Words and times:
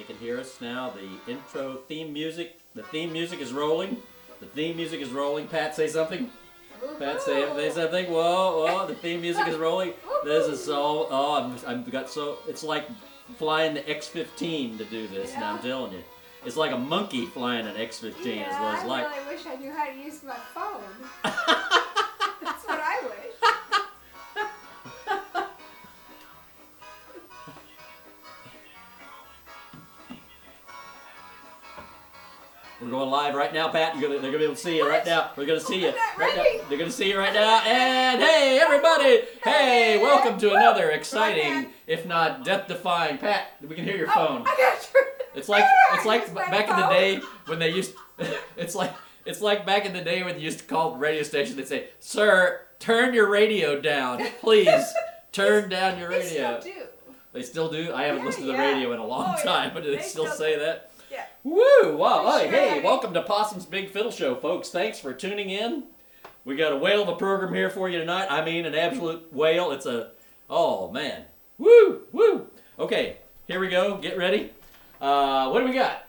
They 0.00 0.06
can 0.06 0.16
hear 0.16 0.40
us 0.40 0.62
now. 0.62 0.94
The 1.26 1.30
intro 1.30 1.80
theme 1.86 2.10
music. 2.14 2.58
The 2.74 2.82
theme 2.84 3.12
music 3.12 3.38
is 3.38 3.52
rolling. 3.52 3.98
The 4.40 4.46
theme 4.46 4.74
music 4.76 5.02
is 5.02 5.10
rolling. 5.10 5.46
Pat, 5.46 5.76
say 5.76 5.88
something. 5.88 6.30
Pat, 6.98 7.20
say, 7.20 7.46
say 7.54 7.70
something. 7.70 8.06
Whoa, 8.10 8.64
whoa! 8.64 8.86
The 8.86 8.94
theme 8.94 9.20
music 9.20 9.46
is 9.46 9.58
rolling. 9.58 9.92
This 10.24 10.46
is 10.46 10.64
so. 10.64 11.06
Oh, 11.10 11.34
I'm, 11.34 11.56
I'm 11.66 11.84
got 11.84 12.08
so. 12.08 12.38
It's 12.48 12.62
like 12.62 12.86
flying 13.36 13.74
the 13.74 13.86
X-15 13.90 14.78
to 14.78 14.84
do 14.86 15.06
this. 15.08 15.32
yeah. 15.32 15.40
Now 15.40 15.52
I'm 15.56 15.58
telling 15.62 15.92
you, 15.92 16.02
it's 16.46 16.56
like 16.56 16.72
a 16.72 16.78
monkey 16.78 17.26
flying 17.26 17.66
an 17.66 17.76
X-15. 17.76 18.24
Yeah, 18.24 18.54
is 18.54 18.58
what 18.58 18.74
it's 18.76 18.84
I 18.84 18.86
like. 18.86 19.06
Now, 33.60 33.68
Pat. 33.68 33.94
You're 33.98 34.08
gonna, 34.08 34.20
they're 34.22 34.30
gonna 34.30 34.38
be 34.38 34.44
able 34.44 34.54
to 34.54 34.60
see 34.60 34.76
you 34.78 34.88
right 34.88 35.04
now. 35.04 35.32
We're 35.36 35.44
gonna 35.44 35.60
see 35.60 35.82
you. 35.82 35.92
Right 36.18 36.34
now. 36.34 36.44
They're 36.68 36.78
gonna 36.78 36.90
see 36.90 37.10
you 37.10 37.18
right 37.18 37.34
now. 37.34 37.60
And 37.66 38.18
hey, 38.22 38.58
everybody! 38.62 39.20
Hey, 39.44 39.98
welcome 40.00 40.38
to 40.38 40.54
another 40.54 40.90
exciting, 40.92 41.66
if 41.86 42.06
not 42.06 42.42
death-defying. 42.42 43.18
Pat, 43.18 43.48
we 43.60 43.74
can 43.74 43.84
hear 43.84 43.96
your 43.98 44.08
Oh, 44.08 44.14
phone. 44.14 44.42
I 44.46 44.56
got 44.56 44.90
you. 44.94 45.00
It's 45.34 45.48
like 45.50 45.64
it's 45.92 46.06
like 46.06 46.34
back 46.34 46.70
in 46.70 46.76
the 46.76 46.86
day 46.88 47.20
when 47.46 47.58
they 47.58 47.70
used. 47.70 47.92
It's 48.56 48.74
like 48.74 48.92
it's 49.26 49.40
like 49.42 49.64
back 49.66 49.84
in 49.84 49.92
the 49.92 50.02
day 50.02 50.22
when 50.22 50.36
you 50.36 50.42
used 50.42 50.60
to 50.60 50.64
call 50.64 50.92
the 50.92 50.98
radio 50.98 51.22
station. 51.22 51.56
They'd 51.56 51.68
say, 51.68 51.88
"Sir, 52.00 52.62
turn 52.78 53.12
your 53.14 53.28
radio 53.30 53.78
down, 53.80 54.22
please. 54.40 54.84
Turn 55.32 55.68
down 55.68 55.98
your 55.98 56.08
They 56.10 56.18
radio." 56.18 56.60
still 56.60 56.72
do. 56.74 56.80
They 57.32 57.42
still 57.42 57.70
do. 57.70 57.92
I 57.94 58.02
haven't 58.04 58.22
Yeah, 58.22 58.26
listened 58.26 58.46
to 58.46 58.52
the 58.52 58.58
yeah. 58.58 58.72
radio 58.74 58.92
in 58.92 58.98
a 58.98 59.06
long 59.06 59.26
Oh, 59.28 59.34
yeah. 59.38 59.42
time, 59.44 59.70
but 59.72 59.84
do 59.84 59.90
they, 59.90 59.98
They 59.98 60.02
still 60.02 60.24
still 60.26 60.36
say 60.36 60.58
that? 60.58 60.89
Yeah. 61.10 61.24
Woo! 61.42 61.96
Wow! 61.96 62.38
Hey, 62.38 62.48
hey, 62.48 62.80
welcome 62.82 63.12
to 63.14 63.22
Possum's 63.22 63.66
Big 63.66 63.90
Fiddle 63.90 64.12
Show, 64.12 64.36
folks. 64.36 64.68
Thanks 64.68 64.98
for 65.00 65.12
tuning 65.12 65.50
in. 65.50 65.84
We 66.44 66.54
got 66.56 66.72
a 66.72 66.76
whale 66.76 67.02
of 67.02 67.08
a 67.08 67.16
program 67.16 67.52
here 67.52 67.68
for 67.68 67.88
you 67.88 67.98
tonight. 67.98 68.28
I 68.30 68.44
mean, 68.44 68.64
an 68.64 68.74
absolute 68.74 69.32
whale. 69.32 69.72
It's 69.72 69.86
a 69.86 70.10
oh 70.48 70.90
man, 70.90 71.22
woo, 71.58 72.02
woo. 72.12 72.46
Okay, 72.78 73.16
here 73.48 73.58
we 73.60 73.68
go. 73.68 73.96
Get 73.98 74.16
ready. 74.16 74.52
Uh, 75.00 75.50
what 75.50 75.60
do 75.60 75.66
we 75.66 75.72
got? 75.74 76.06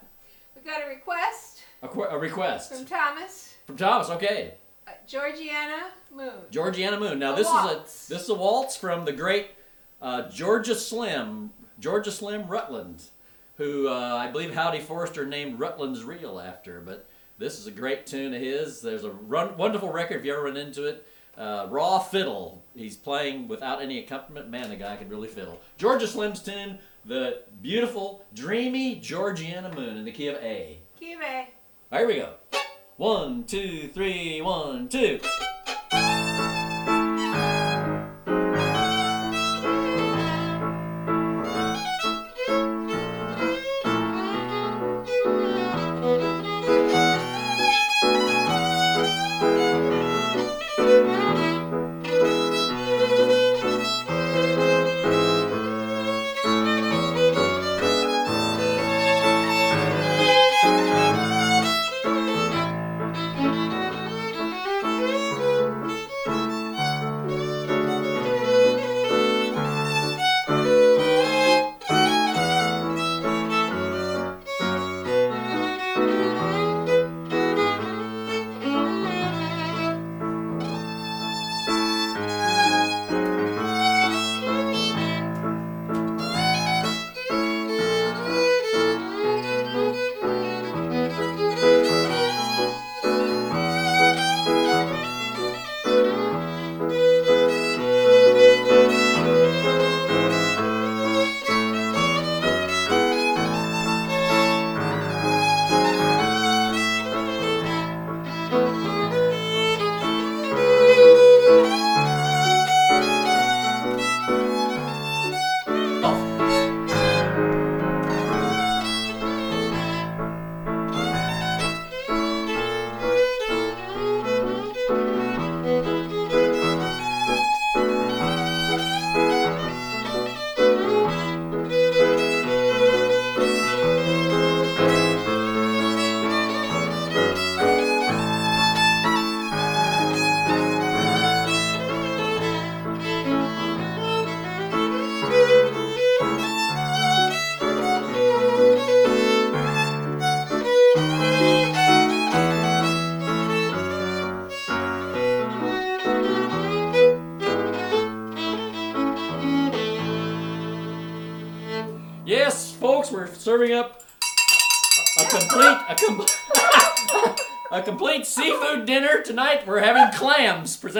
We 0.55 0.61
got 0.69 0.83
a 0.83 0.87
request 0.87 1.61
A, 1.81 1.87
qu- 1.87 2.03
a 2.03 2.17
request 2.17 2.71
from 2.73 2.85
Thomas. 2.85 3.55
from 3.65 3.77
Thomas. 3.77 4.09
Okay, 4.11 4.53
Uh, 4.87 4.91
Georgiana 5.07 5.87
Moon. 6.15 6.31
Georgiana 6.51 6.99
Moon. 6.99 7.17
Now 7.17 7.33
A 7.33 7.37
this 7.37 7.47
is 7.47 7.53
a 7.53 7.75
this 8.13 8.23
is 8.23 8.29
a 8.29 8.35
waltz 8.35 8.75
from 8.75 9.05
the 9.05 9.13
great 9.13 9.47
uh, 10.01 10.29
Georgia 10.29 10.75
Slim, 10.75 11.49
Georgia 11.79 12.11
Slim 12.11 12.47
Rutland, 12.47 13.03
who 13.57 13.87
uh, 13.87 14.15
I 14.15 14.31
believe 14.31 14.53
Howdy 14.53 14.79
Forrester 14.79 15.25
named 15.25 15.59
Rutland's 15.59 16.03
Reel 16.03 16.39
after. 16.39 16.79
But 16.81 17.07
this 17.37 17.59
is 17.59 17.67
a 17.67 17.71
great 17.71 18.05
tune 18.05 18.33
of 18.33 18.41
his. 18.41 18.81
There's 18.81 19.03
a 19.03 19.11
run, 19.11 19.57
wonderful 19.57 19.91
record 19.91 20.19
if 20.19 20.25
you 20.25 20.33
ever 20.33 20.43
run 20.43 20.57
into 20.57 20.85
it. 20.85 21.07
Uh, 21.37 21.67
raw 21.69 21.99
fiddle. 21.99 22.63
He's 22.75 22.97
playing 22.97 23.47
without 23.47 23.81
any 23.81 23.99
accompaniment. 23.99 24.49
Man, 24.49 24.69
the 24.69 24.75
guy 24.75 24.95
can 24.97 25.09
really 25.09 25.27
fiddle. 25.27 25.59
Georgia 25.77 26.07
Slim's 26.07 26.41
tune, 26.41 26.79
the 27.05 27.43
beautiful, 27.61 28.25
dreamy 28.33 28.95
Georgiana 28.95 29.73
Moon 29.73 29.97
in 29.97 30.05
the 30.05 30.11
key 30.11 30.27
of 30.27 30.35
A. 30.35 30.79
Kive. 30.99 31.47
Here 31.91 32.07
we 32.07 32.15
go. 32.15 32.33
One, 32.97 33.45
two, 33.45 33.87
three, 33.87 34.41
one, 34.41 34.87
two. 34.87 35.19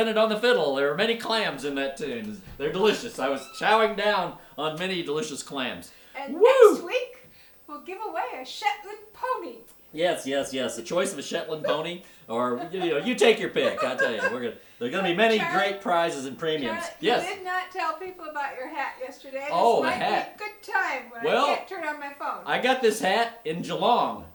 Presented 0.01 0.19
on 0.19 0.29
the 0.29 0.39
fiddle. 0.39 0.75
There 0.75 0.91
are 0.91 0.95
many 0.97 1.15
clams 1.15 1.63
in 1.63 1.75
that 1.75 1.95
tune. 1.97 2.41
They're 2.57 2.71
delicious. 2.71 3.19
I 3.19 3.29
was 3.29 3.41
chowing 3.59 3.95
down 3.95 4.35
on 4.57 4.77
many 4.79 5.03
delicious 5.03 5.43
clams. 5.43 5.91
And 6.15 6.33
Woo! 6.33 6.43
next 6.71 6.83
week, 6.83 7.27
we'll 7.67 7.81
give 7.81 7.99
away 8.07 8.23
a 8.41 8.45
Shetland 8.45 8.97
pony. 9.13 9.57
Yes, 9.93 10.25
yes, 10.25 10.53
yes. 10.53 10.75
The 10.75 10.81
choice 10.81 11.11
of 11.13 11.19
a 11.19 11.21
Shetland 11.21 11.65
pony, 11.65 12.01
or 12.27 12.67
you 12.71 12.79
know, 12.79 12.97
you 12.97 13.13
take 13.13 13.39
your 13.39 13.49
pick. 13.49 13.83
I 13.83 13.95
tell 13.95 14.11
you, 14.11 14.21
we're 14.31 14.41
gonna. 14.41 14.53
There 14.79 14.87
are 14.87 14.91
gonna 14.91 15.09
be 15.09 15.15
many 15.15 15.37
Charlie- 15.37 15.69
great 15.69 15.81
prizes 15.81 16.25
and 16.25 16.39
premiums. 16.39 16.79
Charlotte, 16.79 16.95
Yes. 17.01 17.27
You 17.29 17.35
did 17.35 17.43
not 17.43 17.63
tell 17.71 17.93
people 17.99 18.25
about 18.25 18.55
your 18.57 18.69
hat 18.69 18.93
yesterday. 18.99 19.41
This 19.41 19.49
Oh, 19.51 19.83
the 19.83 19.91
hat. 19.91 20.37
Be 20.39 20.43
a 20.43 20.47
good 20.47 20.63
time 20.73 21.11
when 21.11 21.23
Well, 21.25 21.45
I 21.45 21.55
can't 21.55 21.67
turn 21.67 21.87
on 21.87 21.99
my 21.99 22.13
phone. 22.13 22.41
I 22.45 22.59
got 22.59 22.81
this 22.81 23.01
hat 23.01 23.41
in 23.45 23.61
Geelong. 23.61 24.25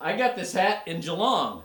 I 0.00 0.16
got 0.16 0.36
this 0.36 0.52
hat 0.54 0.84
in 0.86 1.00
Geelong. 1.00 1.64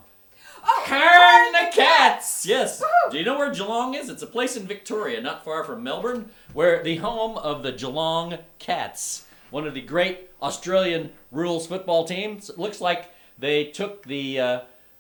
Oh, 0.66 0.84
Turn 0.88 1.52
the 1.52 1.76
cats! 1.76 2.46
Yes. 2.46 2.82
Woohoo! 2.82 3.12
Do 3.12 3.18
you 3.18 3.26
know 3.26 3.38
where 3.38 3.52
Geelong 3.52 3.94
is? 3.94 4.10
It's 4.10 4.24
a 4.24 4.28
place 4.28 4.56
in 4.56 4.68
Victoria, 4.68 5.22
not 5.22 5.44
far 5.44 5.64
from 5.64 5.84
Melbourne, 5.84 6.30
where 6.54 6.84
the 6.84 6.98
home 6.98 7.38
of 7.38 7.64
the 7.64 7.72
Geelong 7.72 8.40
Cats, 8.60 9.26
one 9.50 9.68
of 9.68 9.74
the 9.74 9.82
great 9.82 10.30
Australian 10.42 11.12
rules 11.32 11.68
football 11.68 12.06
teams. 12.06 12.50
It 12.50 12.58
looks 12.58 12.82
like 12.82 13.10
they 13.38 13.66
took 13.66 14.04
the 14.06 14.40
uh, 14.40 14.60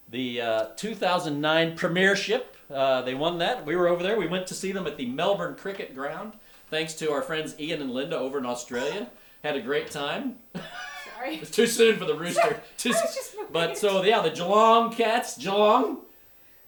the 0.10 0.42
uh, 0.42 0.66
2009 0.76 1.76
Premiership. 1.76 2.56
Uh, 2.72 3.02
they 3.02 3.14
won 3.14 3.38
that. 3.40 3.66
We 3.66 3.76
were 3.76 3.88
over 3.88 4.04
there. 4.04 4.18
We 4.18 4.28
went 4.28 4.48
to 4.48 4.54
see 4.54 4.72
them 4.72 4.88
at 4.88 4.98
the 4.98 5.06
Melbourne 5.06 5.56
Cricket 5.56 5.94
Ground. 5.96 6.34
Thanks 6.70 6.94
to 6.96 7.12
our 7.12 7.22
friends 7.22 7.56
Ian 7.60 7.82
and 7.82 7.92
Linda 7.92 8.18
over 8.18 8.38
in 8.38 8.46
Australia. 8.46 9.10
Had 9.44 9.56
a 9.56 9.62
great 9.62 9.92
time. 9.92 10.38
sorry. 11.16 11.36
It's 11.38 11.52
too 11.52 11.68
soon 11.68 11.98
for 11.98 12.06
the 12.06 12.16
rooster. 12.16 12.62
Too 12.78 12.90
I 12.90 13.02
was 13.02 13.16
just 13.16 13.36
But 13.52 13.78
so 13.78 14.04
yeah, 14.04 14.22
the 14.22 14.30
Geelong 14.32 14.92
Cats, 14.94 15.38
Geelong, 15.38 16.00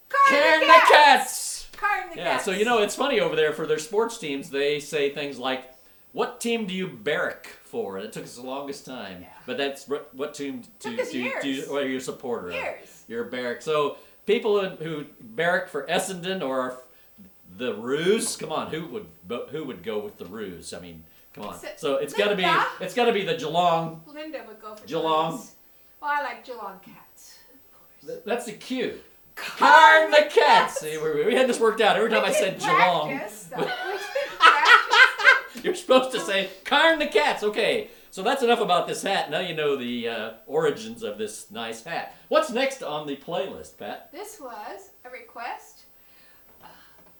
Carn 0.09 0.59
the 0.61 0.65
cats. 0.67 0.89
Cats. 0.89 1.67
Carn 1.73 2.09
the 2.09 2.15
Cats. 2.15 2.17
Yeah, 2.17 2.23
cats. 2.33 2.45
so 2.45 2.51
you 2.51 2.65
know 2.65 2.81
it's 2.81 2.95
funny 2.95 3.19
over 3.19 3.35
there 3.35 3.53
for 3.53 3.67
their 3.67 3.79
sports 3.79 4.17
teams. 4.17 4.49
They 4.49 4.79
say 4.79 5.09
things 5.11 5.37
like, 5.37 5.65
"What 6.13 6.39
team 6.41 6.65
do 6.65 6.73
you 6.73 6.87
barrack 6.87 7.47
for?" 7.63 7.97
And 7.97 8.05
it 8.05 8.13
took 8.13 8.23
us 8.23 8.35
the 8.35 8.41
longest 8.43 8.85
time, 8.85 9.21
Yeah. 9.21 9.27
but 9.45 9.57
that's 9.57 9.87
what, 9.87 10.13
what 10.15 10.33
team 10.33 10.63
do, 10.79 10.95
do, 10.95 11.05
do, 11.41 11.49
years. 11.49 11.69
what 11.69 11.83
are 11.83 11.89
you 11.89 11.97
a 11.97 12.01
supporter 12.01 12.47
of? 12.49 12.53
Years. 12.55 13.03
You're 13.07 13.27
a 13.27 13.29
barrack. 13.29 13.61
So 13.61 13.97
people 14.25 14.59
who, 14.59 14.75
who 14.83 15.05
barrack 15.21 15.67
for 15.69 15.85
Essendon 15.87 16.41
or 16.41 16.81
the 17.57 17.73
Roos, 17.75 18.35
come 18.37 18.51
on, 18.51 18.67
who 18.71 18.85
would 18.87 19.05
who 19.51 19.63
would 19.65 19.83
go 19.83 19.99
with 19.99 20.17
the 20.17 20.25
Roos? 20.25 20.73
I 20.73 20.79
mean, 20.79 21.03
come 21.37 21.47
on. 21.49 21.59
So- 21.59 21.67
So 21.77 21.95
it's 21.97 22.13
got 22.13 22.29
to 22.29 22.35
be 22.35 22.45
it's 22.83 22.93
got 22.93 23.05
to 23.05 23.13
be 23.13 23.23
the 23.23 23.35
Geelong. 23.35 24.01
Linda 24.07 24.43
would 24.47 24.61
go 24.61 24.75
for 24.75 24.85
Geelong. 24.87 25.31
Geelongs. 25.31 25.51
Well, 26.01 26.11
I 26.13 26.21
like 26.23 26.45
Geelong 26.45 26.79
cats. 26.83 27.39
Th- 28.05 28.19
That's 28.25 28.45
the 28.45 28.53
cue. 28.53 28.99
Carn 29.35 30.11
the 30.11 30.27
cats. 30.29 30.79
See, 30.79 30.97
we, 30.97 31.25
we 31.25 31.35
had 31.35 31.47
this 31.47 31.59
worked 31.59 31.79
out 31.81 31.95
every 31.95 32.09
time 32.09 32.25
I 32.25 32.31
said 32.31 32.59
Geelong. 32.59 33.09
practice, 33.09 33.43
though. 33.45 33.57
We 33.61 33.63
did 33.65 34.39
practice. 34.39 35.63
You're 35.63 35.75
supposed 35.75 36.11
to 36.11 36.19
say 36.19 36.49
Carn 36.65 36.99
the 36.99 37.07
cats. 37.07 37.43
Okay, 37.43 37.89
so 38.11 38.21
that's 38.23 38.41
enough 38.43 38.59
about 38.61 38.87
this 38.87 39.01
hat. 39.03 39.29
Now 39.31 39.39
you 39.39 39.55
know 39.55 39.75
the 39.75 40.07
uh, 40.07 40.31
origins 40.47 41.03
of 41.03 41.17
this 41.17 41.49
nice 41.51 41.83
hat. 41.83 42.15
What's 42.29 42.51
next 42.51 42.81
on 42.83 43.05
the 43.07 43.15
playlist, 43.15 43.77
Pat? 43.77 44.09
This 44.11 44.39
was 44.39 44.91
a 45.05 45.09
request 45.09 45.76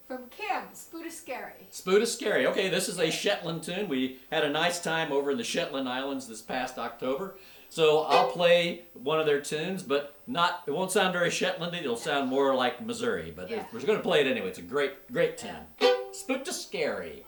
from 0.07 0.30
Kim 0.30 0.63
Spootiskerry. 0.74 1.68
Spoota 1.71 2.07
Scary. 2.07 2.48
Okay, 2.48 2.69
this 2.69 2.88
is 2.88 2.98
a 3.00 3.12
Shetland 3.12 3.63
tune. 3.63 3.89
We 3.89 4.19
had 4.31 4.45
a 4.45 4.50
nice 4.50 4.80
time 4.81 5.12
over 5.12 5.31
in 5.31 5.38
the 5.38 5.44
Shetland 5.44 5.89
Islands 5.89 6.27
this 6.27 6.42
past 6.42 6.77
October. 6.77 7.36
So 7.69 8.04
I'll 8.04 8.31
play 8.31 8.83
one 8.94 9.19
of 9.19 9.25
their 9.25 9.42
tunes, 9.42 9.83
but 9.83 10.15
not. 10.25 10.63
It 10.65 10.71
won't 10.71 10.92
sound 10.92 11.12
very 11.12 11.30
Shetlandy. 11.30 11.81
It'll 11.81 11.98
sound 11.98 12.30
more 12.30 12.56
like 12.56 12.83
Missouri. 12.86 13.33
But 13.36 13.50
Yeah. 13.50 13.65
we're 13.74 13.81
going 13.81 13.98
to 14.00 14.04
play 14.04 14.21
it 14.21 14.27
anyway. 14.27 14.48
It's 14.48 14.59
a 14.59 14.62
great, 14.62 15.12
great 15.12 15.38
tune. 15.38 15.68
Spootiskerry. 16.13 17.24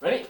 Ready? 0.00 0.26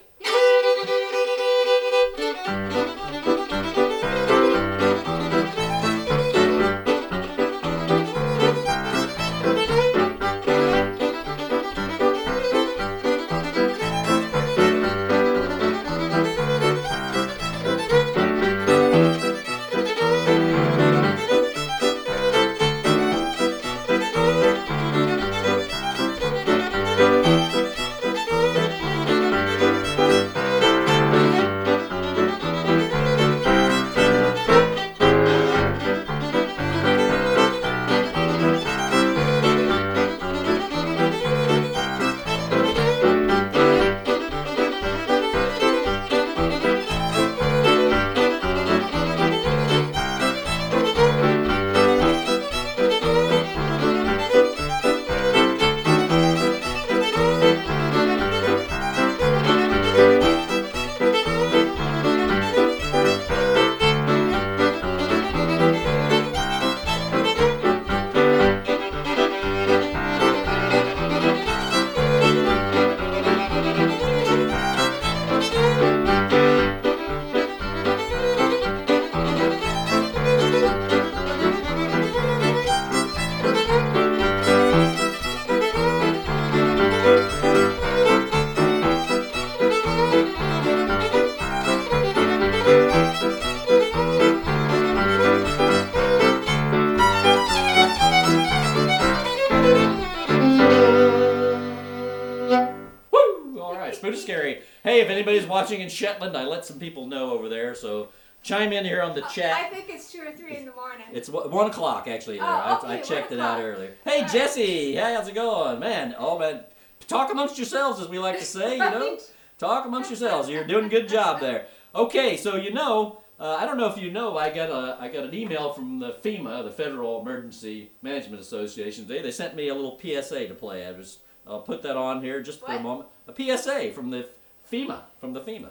Anybody's 105.28 105.48
watching 105.48 105.80
in 105.80 105.88
Shetland, 105.88 106.36
I 106.36 106.44
let 106.44 106.64
some 106.64 106.78
people 106.78 107.06
know 107.06 107.30
over 107.30 107.48
there, 107.48 107.74
so 107.74 108.08
chime 108.42 108.72
in 108.72 108.84
here 108.84 109.02
on 109.02 109.14
the 109.14 109.22
chat. 109.22 109.54
I 109.54 109.68
think 109.68 109.86
it's 109.88 110.10
two 110.10 110.22
or 110.22 110.32
three 110.32 110.56
in 110.56 110.64
the 110.64 110.72
morning. 110.72 111.06
It's 111.12 111.28
one 111.28 111.70
o'clock 111.70 112.08
actually. 112.08 112.40
Oh, 112.40 112.44
I, 112.44 112.76
okay, 112.76 112.86
I 112.86 112.96
one 112.96 113.04
checked 113.04 113.32
it 113.32 113.40
out 113.40 113.60
earlier. 113.60 113.94
Hey. 114.04 114.26
Jesse. 114.30 114.94
Hey, 114.94 115.14
how's 115.14 115.28
it 115.28 115.34
going, 115.34 115.78
man? 115.78 116.14
Oh 116.18 116.38
man, 116.38 116.64
talk 117.06 117.30
amongst 117.30 117.58
yourselves, 117.58 118.00
as 118.00 118.08
we 118.08 118.18
like 118.18 118.38
to 118.38 118.44
say. 118.58 118.72
You 118.72 118.78
know, 118.78 119.18
talk 119.58 119.86
amongst 119.86 120.10
yourselves. 120.10 120.48
You're 120.48 120.64
doing 120.64 120.86
a 120.86 120.88
good 120.90 121.08
job 121.08 121.40
there. 121.40 121.66
Okay, 121.94 122.36
so 122.36 122.56
you 122.56 122.72
know, 122.72 123.20
uh, 123.40 123.56
I 123.60 123.66
don't 123.66 123.76
know 123.76 123.86
if 123.86 123.98
you 123.98 124.10
know, 124.10 124.36
I 124.36 124.50
got 124.50 124.70
a 124.70 124.96
I 125.00 125.08
got 125.08 125.24
an 125.24 125.34
email 125.34 125.72
from 125.72 125.98
the 125.98 126.12
FEMA, 126.12 126.64
the 126.64 126.70
Federal 126.70 127.20
Emergency 127.20 127.90
Management 128.02 128.40
Association. 128.40 129.06
They 129.06 129.20
they 129.20 129.30
sent 129.30 129.54
me 129.54 129.68
a 129.68 129.74
little 129.74 129.98
PSA 130.00 130.48
to 130.48 130.54
play. 130.54 130.86
I 130.86 130.92
just 130.92 131.20
I'll 131.46 131.60
put 131.60 131.82
that 131.82 131.96
on 131.96 132.22
here 132.22 132.42
just 132.42 132.60
for 132.60 132.72
a 132.72 132.80
moment. 132.80 133.08
A 133.26 133.34
PSA 133.34 133.92
from 133.92 134.10
the 134.10 134.28
FEMA 134.70 135.00
from 135.20 135.32
the 135.32 135.40
FEMA. 135.40 135.70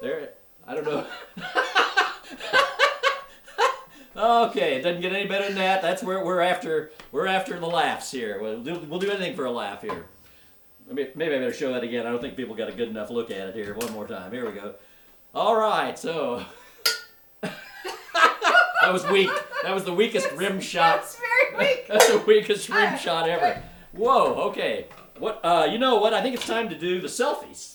There, 0.00 0.30
I 0.66 0.74
don't 0.74 0.84
know. 0.84 1.06
Okay, 4.16 4.76
it 4.76 4.82
doesn't 4.82 5.02
get 5.02 5.12
any 5.12 5.26
better 5.26 5.46
than 5.46 5.56
that. 5.56 5.82
That's 5.82 6.02
where 6.02 6.24
we're 6.24 6.40
after. 6.40 6.90
We're 7.12 7.26
after 7.26 7.60
the 7.60 7.66
laughs 7.66 8.10
here. 8.10 8.40
We'll 8.40 8.62
do, 8.62 8.78
we'll 8.88 8.98
do 8.98 9.10
anything 9.10 9.36
for 9.36 9.44
a 9.44 9.50
laugh 9.50 9.82
here. 9.82 10.06
Maybe, 10.88 11.10
maybe 11.14 11.34
I 11.34 11.38
better 11.38 11.52
show 11.52 11.72
that 11.74 11.84
again. 11.84 12.06
I 12.06 12.10
don't 12.10 12.20
think 12.22 12.34
people 12.34 12.54
got 12.54 12.68
a 12.68 12.72
good 12.72 12.88
enough 12.88 13.10
look 13.10 13.30
at 13.30 13.48
it 13.48 13.54
here. 13.54 13.74
One 13.74 13.92
more 13.92 14.06
time. 14.06 14.32
Here 14.32 14.46
we 14.46 14.52
go. 14.52 14.74
All 15.34 15.54
right, 15.54 15.98
so 15.98 16.42
that 17.42 17.52
was 18.90 19.06
weak. 19.08 19.30
That 19.62 19.74
was 19.74 19.84
the 19.84 19.92
weakest 19.92 20.30
rim 20.32 20.60
shot. 20.60 21.02
That's 21.02 21.18
very 21.18 21.66
weak. 21.66 21.86
That's 21.88 22.08
the 22.10 22.18
weakest 22.20 22.70
rim 22.70 22.96
shot 22.96 23.28
ever. 23.28 23.62
Whoa. 23.92 24.34
Okay. 24.48 24.86
What? 25.18 25.40
Uh, 25.44 25.68
you 25.70 25.76
know 25.76 25.96
what? 25.96 26.14
I 26.14 26.22
think 26.22 26.34
it's 26.34 26.46
time 26.46 26.70
to 26.70 26.78
do 26.78 27.02
the 27.02 27.08
selfies. 27.08 27.74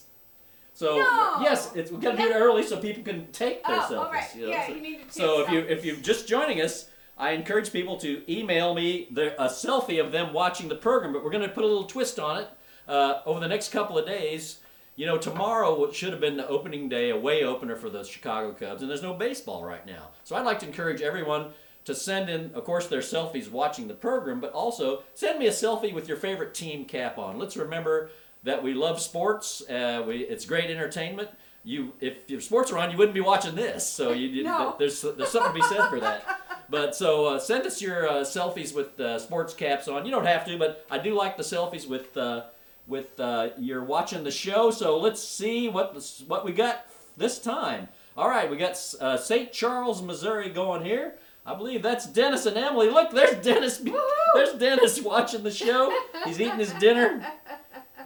So 0.82 0.98
No. 0.98 1.38
yes, 1.42 1.72
it's, 1.76 1.92
we 1.92 2.00
got 2.00 2.14
to 2.14 2.18
do 2.18 2.24
it 2.30 2.34
early 2.36 2.64
so 2.64 2.76
people 2.78 3.04
can 3.04 3.32
take 3.32 3.64
their 3.68 3.76
Oh, 3.76 3.82
selfies. 3.88 3.98
all 4.00 4.12
right. 4.12 4.36
you 4.36 4.42
know, 4.48 4.50
yeah, 4.50 4.66
so- 4.66 4.74
you 4.74 4.82
need 4.82 4.96
to 4.98 5.04
take 5.04 5.12
so 5.12 5.42
if 5.42 5.52
you 5.52 5.60
if 5.60 5.86
you're 5.86 5.96
just 5.98 6.28
joining 6.28 6.60
us, 6.60 6.90
I 7.20 7.32
encourage 7.34 7.72
people 7.72 7.98
to 7.98 8.24
email 8.28 8.74
me 8.74 9.08
the, 9.12 9.40
a 9.40 9.46
selfie 9.48 10.04
of 10.04 10.12
them 10.12 10.34
watching 10.34 10.70
the 10.70 10.76
program. 10.76 11.14
But 11.14 11.24
we're 11.24 11.30
going 11.30 11.48
to 11.48 11.54
put 11.54 11.64
a 11.64 11.68
little 11.68 11.84
twist 11.84 12.18
on 12.20 12.40
it 12.42 12.48
uh, 12.88 13.20
over 13.28 13.40
the 13.40 13.48
next 13.48 13.72
couple 13.72 13.96
of 14.00 14.08
days. 14.08 14.58
You 14.96 15.06
know, 15.06 15.20
tomorrow 15.20 15.80
what 15.80 15.94
should 15.96 16.14
have 16.14 16.20
been 16.20 16.36
the 16.36 16.48
opening 16.48 16.90
day, 16.90 17.12
away 17.12 17.44
opener 17.44 17.76
for 17.76 17.92
the 17.92 18.04
Chicago 18.04 18.52
Cubs, 18.52 18.82
and 18.82 18.90
there's 18.90 19.04
no 19.04 19.14
baseball 19.14 19.64
right 19.64 19.86
now. 19.86 20.10
So 20.24 20.36
I'd 20.36 20.46
like 20.46 20.58
to 20.62 20.66
encourage 20.66 21.02
everyone 21.04 21.52
to 21.86 21.94
send 21.96 22.28
in, 22.30 22.52
of 22.56 22.64
course, 22.66 22.88
their 22.88 23.02
selfies 23.02 23.50
watching 23.52 23.88
the 23.88 23.94
program, 23.94 24.40
but 24.40 24.52
also 24.52 25.04
send 25.14 25.38
me 25.40 25.46
a 25.48 25.52
selfie 25.52 25.94
with 25.94 26.08
your 26.08 26.18
favorite 26.18 26.54
team 26.56 26.86
cap 26.86 27.18
on. 27.20 27.38
Let's 27.40 27.56
remember 27.56 28.10
that 28.44 28.64
we 28.64 28.74
love 28.74 29.00
sports. 29.02 29.62
Uh, 29.70 30.04
we, 30.08 30.18
it's 30.18 30.46
great 30.46 30.70
entertainment. 30.70 31.30
You, 31.64 31.94
if 32.00 32.28
your 32.30 32.42
sports 32.42 32.72
are 32.72 32.78
on, 32.80 32.90
you 32.92 32.98
wouldn't 32.98 33.14
be 33.14 33.22
watching 33.22 33.54
this. 33.56 33.88
So 33.88 34.12
you, 34.14 34.44
No. 34.44 34.76
there's 34.80 35.02
there's 35.02 35.30
something 35.30 35.54
to 35.54 35.68
be 35.70 35.76
said 35.76 35.90
for 35.90 36.00
that. 36.00 36.24
But 36.70 36.96
so 36.96 37.26
uh, 37.28 37.40
send 37.40 37.66
us 37.68 37.82
your 37.82 38.08
uh, 38.10 38.14
selfies 38.22 38.74
with 38.74 39.00
uh, 39.00 39.20
sports 39.20 39.54
caps 39.54 39.88
on. 39.88 40.06
You 40.06 40.12
don't 40.12 40.26
have 40.26 40.46
to, 40.46 40.58
but 40.58 40.86
I 40.90 40.98
do 40.98 41.14
like 41.14 41.38
the 41.38 41.44
selfies 41.44 41.88
with 41.88 42.16
uh, 42.18 42.46
with 42.88 43.20
uh, 43.20 43.50
you're 43.60 43.84
watching 43.84 44.24
the 44.24 44.32
show. 44.32 44.72
So 44.72 44.98
let's 44.98 45.22
see 45.22 45.68
what 45.70 45.94
what 46.28 46.44
we 46.46 46.52
got 46.54 46.86
this 47.18 47.38
time. 47.40 47.90
All 48.18 48.28
right, 48.30 48.50
we 48.50 48.58
got 48.58 48.72
uh, 49.00 49.18
St. 49.18 49.52
Charles, 49.54 50.02
Missouri, 50.02 50.50
going 50.50 50.84
here. 50.84 51.16
I 51.46 51.56
believe 51.56 51.82
that's 51.82 52.06
Dennis 52.08 52.46
and 52.46 52.56
Emily. 52.58 52.90
Look, 52.90 53.12
there's 53.12 53.44
Dennis. 53.44 53.80
Woohoo! 53.82 54.00
There's 54.34 54.54
Dennis 54.54 55.02
watching 55.02 55.44
the 55.44 55.52
show. 55.52 55.92
He's 56.26 56.40
eating 56.40 56.58
his 56.60 56.72
dinner. 56.74 57.26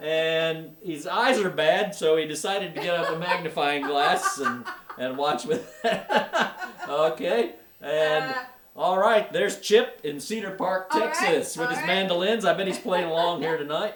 And 0.02 0.76
his 0.82 1.06
eyes 1.06 1.38
are 1.40 1.50
bad, 1.50 1.94
so 1.94 2.16
he 2.16 2.26
decided 2.26 2.74
to 2.74 2.80
get 2.80 2.94
out 2.94 3.12
a 3.12 3.18
magnifying 3.18 3.82
glass 3.86 4.38
and, 4.38 4.64
and 4.98 5.16
watch 5.16 5.44
with 5.44 5.74
okay. 6.88 7.52
And 7.80 8.24
Uh, 8.34 8.44
all 8.74 8.98
right, 8.98 9.32
there's 9.32 9.60
Chip 9.60 10.00
in 10.04 10.20
Cedar 10.20 10.50
Park, 10.50 10.88
All 10.92 11.00
right, 11.00 11.14
Texas, 11.14 11.56
with 11.56 11.70
his 11.70 11.78
right. 11.78 11.86
mandolins. 11.86 12.44
I 12.44 12.52
bet 12.54 12.66
he's 12.66 12.78
playing 12.78 13.06
along 13.06 13.40
here 13.42 13.56
tonight. 13.64 13.94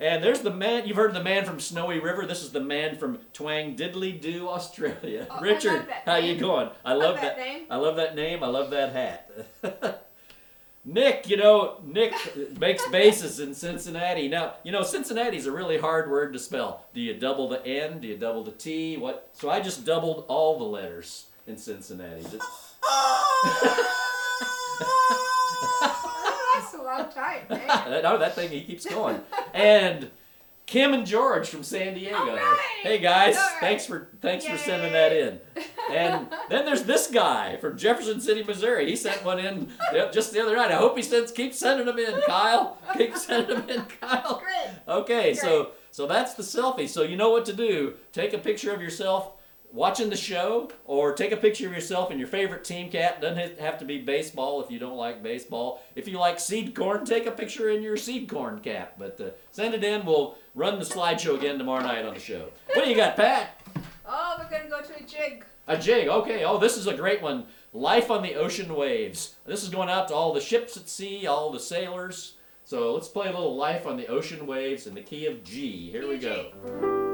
And 0.00 0.22
there's 0.22 0.40
the 0.42 0.50
man. 0.52 0.86
You've 0.86 0.96
heard 0.96 1.10
of 1.10 1.14
the 1.16 1.24
man 1.24 1.44
from 1.44 1.58
Snowy 1.58 1.98
River. 1.98 2.24
This 2.24 2.42
is 2.44 2.52
the 2.52 2.60
man 2.60 2.96
from 2.96 3.18
Twang 3.32 3.74
Diddley 3.74 4.18
Doo, 4.20 4.48
Australia. 4.48 5.26
Oh, 5.28 5.40
Richard, 5.40 5.86
how 6.06 6.16
you 6.16 6.34
name. 6.34 6.40
going? 6.40 6.70
I 6.84 6.92
Love 6.92 7.02
love 7.02 7.14
that 7.16 7.36
that. 7.36 7.38
name. 7.38 7.62
I 7.68 7.76
love 7.76 7.96
that 7.96 8.14
name. 8.14 8.42
I 8.44 8.46
love 8.46 8.70
that 8.70 8.92
hat. 8.92 10.04
Nick, 10.88 11.28
you 11.28 11.36
know, 11.36 11.82
Nick 11.84 12.14
makes 12.58 12.86
bases 12.88 13.40
in 13.40 13.54
Cincinnati. 13.54 14.26
Now, 14.26 14.54
you 14.62 14.72
know, 14.72 14.82
Cincinnati's 14.82 15.44
a 15.44 15.52
really 15.52 15.76
hard 15.76 16.10
word 16.10 16.32
to 16.32 16.38
spell. 16.38 16.86
Do 16.94 17.02
you 17.02 17.12
double 17.12 17.46
the 17.46 17.64
N? 17.66 18.00
Do 18.00 18.08
you 18.08 18.16
double 18.16 18.42
the 18.42 18.52
T? 18.52 18.96
What? 18.96 19.28
So 19.34 19.50
I 19.50 19.60
just 19.60 19.84
doubled 19.84 20.24
all 20.28 20.58
the 20.58 20.64
letters 20.64 21.26
in 21.46 21.58
Cincinnati. 21.58 22.22
That's 22.22 22.38
a 26.72 26.82
long 26.82 27.10
time, 27.10 27.42
man. 27.50 27.66
no, 28.02 28.16
that 28.16 28.34
thing 28.34 28.48
he 28.48 28.62
keeps 28.62 28.86
going. 28.86 29.20
And 29.52 30.10
Kim 30.68 30.92
and 30.92 31.06
George 31.06 31.48
from 31.48 31.62
San 31.62 31.94
Diego. 31.94 32.36
Right. 32.36 32.58
Hey 32.82 32.98
guys, 32.98 33.36
right. 33.36 33.56
thanks 33.58 33.86
for 33.86 34.08
thanks 34.20 34.44
for 34.44 34.58
sending 34.58 34.92
that 34.92 35.14
in. 35.14 35.40
And 35.90 36.28
then 36.50 36.66
there's 36.66 36.82
this 36.82 37.06
guy 37.06 37.56
from 37.56 37.78
Jefferson 37.78 38.20
City, 38.20 38.42
Missouri. 38.42 38.86
He 38.86 38.94
sent 38.94 39.24
one 39.24 39.38
in 39.38 39.72
just 40.12 40.34
the 40.34 40.42
other 40.42 40.54
night. 40.54 40.70
I 40.70 40.76
hope 40.76 40.94
he 40.94 41.02
sends 41.02 41.32
keep 41.32 41.54
sending 41.54 41.86
them 41.86 41.98
in, 41.98 42.20
Kyle. 42.26 42.76
Keep 42.98 43.16
sending 43.16 43.56
them 43.56 43.70
in, 43.70 43.82
Kyle. 44.00 44.42
Great. 44.44 44.76
Okay, 44.86 45.32
so 45.32 45.70
so 45.90 46.06
that's 46.06 46.34
the 46.34 46.42
selfie. 46.42 46.86
So 46.86 47.02
you 47.02 47.16
know 47.16 47.30
what 47.30 47.46
to 47.46 47.54
do. 47.54 47.94
Take 48.12 48.34
a 48.34 48.38
picture 48.38 48.74
of 48.74 48.82
yourself 48.82 49.37
watching 49.72 50.10
the 50.10 50.16
show, 50.16 50.70
or 50.84 51.12
take 51.12 51.32
a 51.32 51.36
picture 51.36 51.66
of 51.66 51.72
yourself 51.72 52.10
in 52.10 52.18
your 52.18 52.28
favorite 52.28 52.64
team 52.64 52.90
cap. 52.90 53.20
Doesn't 53.20 53.58
have 53.60 53.78
to 53.78 53.84
be 53.84 53.98
baseball 53.98 54.62
if 54.62 54.70
you 54.70 54.78
don't 54.78 54.96
like 54.96 55.22
baseball. 55.22 55.82
If 55.94 56.08
you 56.08 56.18
like 56.18 56.40
seed 56.40 56.74
corn, 56.74 57.04
take 57.04 57.26
a 57.26 57.30
picture 57.30 57.70
in 57.70 57.82
your 57.82 57.96
seed 57.96 58.28
corn 58.28 58.60
cap. 58.60 58.94
But 58.98 59.20
uh, 59.20 59.30
send 59.50 59.74
it 59.74 59.84
in. 59.84 60.04
We'll 60.04 60.36
run 60.54 60.78
the 60.78 60.84
slideshow 60.84 61.36
again 61.36 61.58
tomorrow 61.58 61.82
night 61.82 62.04
on 62.04 62.14
the 62.14 62.20
show. 62.20 62.50
What 62.74 62.84
do 62.84 62.90
you 62.90 62.96
got, 62.96 63.16
Pat? 63.16 63.60
Oh, 64.06 64.36
we're 64.38 64.50
gonna 64.50 64.70
go 64.70 64.80
to 64.80 64.96
a 64.96 65.06
jig. 65.06 65.44
A 65.66 65.76
jig. 65.76 66.08
Okay. 66.08 66.44
Oh, 66.44 66.58
this 66.58 66.76
is 66.76 66.86
a 66.86 66.94
great 66.94 67.20
one. 67.20 67.44
Life 67.74 68.10
on 68.10 68.22
the 68.22 68.34
ocean 68.34 68.74
waves. 68.74 69.34
This 69.44 69.62
is 69.62 69.68
going 69.68 69.90
out 69.90 70.08
to 70.08 70.14
all 70.14 70.32
the 70.32 70.40
ships 70.40 70.76
at 70.78 70.88
sea, 70.88 71.26
all 71.26 71.52
the 71.52 71.60
sailors. 71.60 72.34
So 72.64 72.94
let's 72.94 73.08
play 73.08 73.28
a 73.28 73.32
little 73.32 73.56
life 73.56 73.86
on 73.86 73.96
the 73.96 74.06
ocean 74.06 74.46
waves 74.46 74.86
in 74.86 74.94
the 74.94 75.02
key 75.02 75.26
of 75.26 75.44
G. 75.44 75.90
Here 75.90 76.08
we 76.08 76.18
go. 76.18 77.07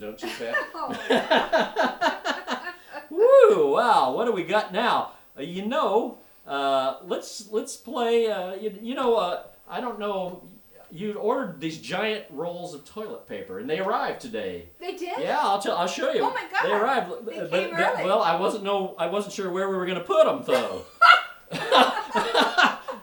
Don't 0.00 0.20
you, 0.22 0.28
Pat? 0.38 0.54
Oh, 0.74 0.96
Woo! 3.10 3.72
Wow, 3.74 4.12
what 4.14 4.24
do 4.26 4.32
we 4.32 4.44
got 4.44 4.72
now? 4.72 5.12
Uh, 5.38 5.42
you 5.42 5.66
know, 5.66 6.18
uh, 6.46 6.96
let's 7.04 7.48
let's 7.50 7.76
play. 7.76 8.28
Uh, 8.30 8.54
you, 8.54 8.76
you 8.80 8.94
know, 8.94 9.16
uh, 9.16 9.42
I 9.68 9.80
don't 9.80 9.98
know. 9.98 10.44
You 10.92 11.14
ordered 11.14 11.60
these 11.60 11.78
giant 11.78 12.24
rolls 12.30 12.74
of 12.74 12.84
toilet 12.84 13.28
paper, 13.28 13.58
and 13.60 13.68
they 13.70 13.78
arrived 13.78 14.20
today. 14.20 14.70
they 14.80 14.96
did. 14.96 15.20
Yeah, 15.20 15.38
I'll 15.40 15.60
tell. 15.60 15.76
I'll 15.76 15.86
show 15.86 16.10
you. 16.12 16.22
Oh 16.22 16.30
my 16.30 16.46
God, 16.52 16.64
They 16.64 16.72
arrived. 16.72 17.26
they 17.26 17.38
but- 17.40 17.50
came 17.50 17.70
but- 17.70 17.80
early. 17.94 18.04
well, 18.04 18.22
I 18.22 18.36
wasn't 18.36 18.64
know. 18.64 18.94
I 18.98 19.06
wasn't 19.06 19.34
sure 19.34 19.50
where 19.50 19.68
we 19.68 19.76
were 19.76 19.86
gonna 19.86 20.00
put 20.00 20.24
them 20.26 20.42
though. 20.46 20.82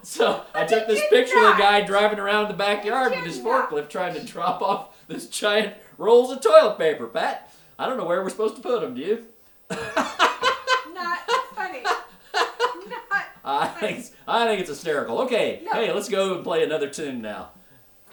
so 0.03 0.41
I 0.53 0.65
took 0.65 0.87
this 0.87 1.01
picture 1.09 1.37
of 1.37 1.57
the 1.57 1.61
guy 1.61 1.81
driving 1.81 2.19
around 2.19 2.47
the 2.49 2.53
backyard 2.55 3.11
with 3.11 3.25
his 3.25 3.39
not. 3.43 3.69
forklift 3.69 3.89
trying 3.89 4.13
to 4.15 4.23
drop 4.23 4.61
off 4.61 4.95
this 5.07 5.27
giant 5.27 5.75
rolls 5.97 6.31
of 6.31 6.41
toilet 6.41 6.77
paper. 6.77 7.07
Pat, 7.07 7.51
I 7.79 7.87
don't 7.87 7.97
know 7.97 8.05
where 8.05 8.21
we're 8.23 8.29
supposed 8.29 8.55
to 8.55 8.61
put 8.61 8.81
them. 8.81 8.93
Do 8.95 9.01
you? 9.01 9.25
Not 9.69 11.19
funny. 11.55 11.81
Not. 11.83 12.03
I 13.45 13.67
think 13.79 13.99
it's, 13.99 14.11
I 14.27 14.45
think 14.45 14.59
it's 14.61 14.69
hysterical. 14.69 15.19
Okay, 15.21 15.61
No. 15.65 15.71
hey, 15.73 15.91
let's 15.93 16.09
go 16.09 16.35
and 16.35 16.43
play 16.43 16.63
another 16.63 16.89
tune 16.89 17.21
now. 17.21 17.51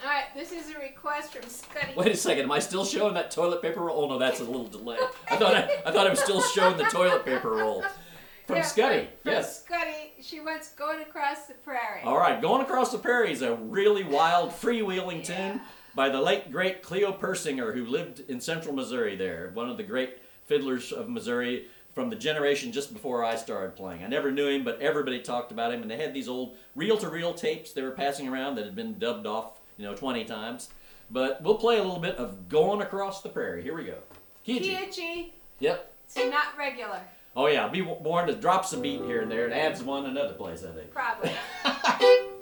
All 0.03 0.09
right, 0.11 0.25
this 0.35 0.51
is 0.51 0.69
a 0.75 0.79
request 0.79 1.33
from 1.33 1.43
Scuddy. 1.43 1.95
Wait 1.95 2.11
a 2.13 2.17
second, 2.17 2.43
am 2.43 2.51
I 2.51 2.59
still 2.59 2.85
showing 2.85 3.13
that 3.15 3.31
toilet 3.31 3.61
paper 3.61 3.81
roll? 3.81 4.03
Oh 4.03 4.07
no, 4.09 4.19
that's 4.19 4.39
a 4.39 4.43
little 4.43 4.67
delay. 4.67 4.97
I 5.31 5.37
thought 5.37 5.55
I, 5.55 5.69
I 5.85 5.91
thought 5.91 6.07
I 6.07 6.09
was 6.09 6.19
still 6.19 6.41
showing 6.41 6.77
the 6.77 6.83
toilet 6.85 7.25
paper 7.25 7.49
roll 7.51 7.83
from 8.47 8.57
Yeah, 8.57 8.61
Scuddy. 8.63 9.07
From, 9.23 9.31
Yes. 9.31 9.63
Scuddy. 9.67 10.09
She 10.21 10.39
wants 10.41 10.69
going 10.73 11.01
across 11.01 11.47
the 11.47 11.53
prairie. 11.55 12.01
All 12.03 12.17
right, 12.17 12.41
going 12.41 12.61
across 12.61 12.91
the 12.91 12.97
prairie 12.97 13.31
is 13.31 13.41
a 13.41 13.55
really 13.55 14.03
wild, 14.03 14.51
freewheeling 14.51 15.27
Yeah. 15.27 15.49
tune 15.51 15.61
by 15.95 16.09
the 16.09 16.21
late 16.21 16.51
great 16.51 16.83
Cleo 16.83 17.11
Persinger, 17.11 17.73
who 17.73 17.85
lived 17.85 18.21
in 18.29 18.41
central 18.41 18.75
Missouri. 18.75 19.15
There, 19.15 19.51
one 19.53 19.69
of 19.69 19.77
the 19.77 19.83
great 19.83 20.19
fiddlers 20.45 20.91
of 20.91 21.09
Missouri 21.09 21.67
from 21.93 22.09
the 22.09 22.15
generation 22.15 22.73
just 22.73 22.93
before 22.93 23.23
I 23.23 23.35
started 23.35 23.75
playing. 23.75 24.03
I 24.03 24.07
never 24.07 24.29
knew 24.29 24.47
him, 24.47 24.65
but 24.65 24.81
everybody 24.81 25.21
talked 25.21 25.51
about 25.51 25.73
him, 25.73 25.81
and 25.81 25.89
they 25.89 25.97
had 25.97 26.13
these 26.13 26.27
old 26.27 26.57
reel-to-reel 26.75 27.33
tapes 27.33 27.71
they 27.71 27.81
were 27.81 27.91
passing 27.91 28.27
around 28.27 28.55
that 28.55 28.65
had 28.65 28.75
been 28.75 28.99
dubbed 28.99 29.25
off, 29.25 29.61
you 29.77 29.85
know, 29.85 29.95
20 29.95 30.25
times. 30.25 30.69
But 31.09 31.41
we'll 31.41 31.55
play 31.55 31.77
a 31.77 31.83
little 31.83 31.99
bit 31.99 32.17
of 32.17 32.49
"Going 32.49 32.81
Across 32.81 33.21
the 33.21 33.29
Prairie." 33.29 33.63
Here 33.63 33.75
we 33.75 33.85
go. 33.85 33.97
Key 34.43 34.59
G. 34.59 34.75
Key 34.75 34.83
of 34.83 34.91
G. 34.91 35.33
Yep. 35.59 35.93
It's 36.07 36.15
not 36.17 36.57
regular. 36.57 37.01
Oh 37.35 37.47
yeah, 37.47 37.67
be 37.67 37.81
warned. 37.81 38.29
It 38.29 38.41
drops 38.41 38.73
a 38.73 38.77
beat 38.77 39.01
here 39.01 39.21
and 39.21 39.31
there. 39.31 39.47
It 39.47 39.53
adds 39.53 39.83
one 39.83 40.05
another 40.05 40.33
place, 40.33 40.63
I 40.63 40.71
think. 40.71 40.91
Probably. 40.91 41.31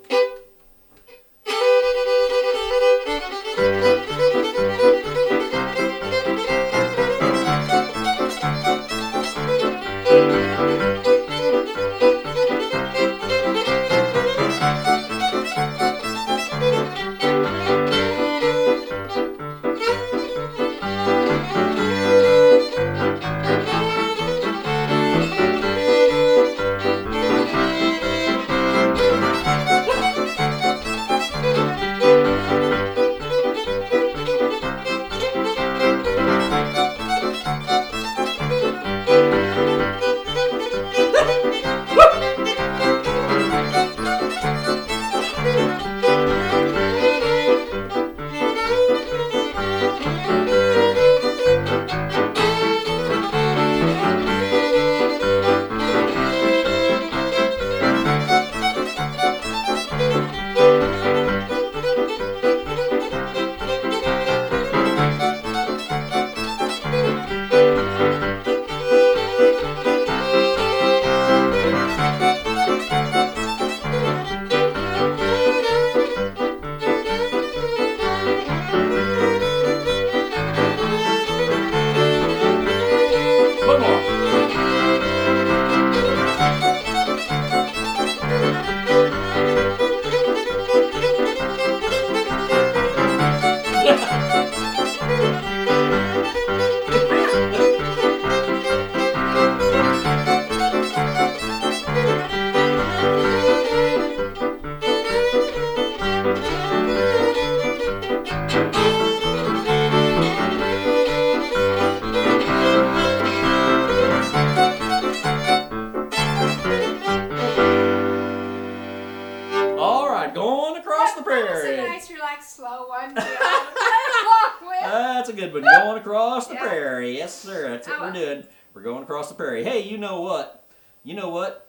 a 125.34 125.36
good 125.36 125.54
one. 125.54 125.64
Going 125.64 125.98
across 126.00 126.48
the 126.48 126.54
Yeah. 126.56 126.62
prairie. 126.68 127.18
Yes, 127.18 127.34
sir. 127.34 127.70
That's 127.72 127.88
what 127.88 128.00
Oh. 128.00 128.06
we're 128.06 128.12
doing. 128.12 128.48
We're 128.74 128.82
going 128.82 129.04
across 129.04 129.30
the 129.30 129.36
prairie. 129.36 129.64
Hey, 129.64 129.82
you 129.82 129.98
know 129.98 130.22
what? 130.22 130.64
You 131.04 131.14
know 131.16 131.30
what? 131.30 131.68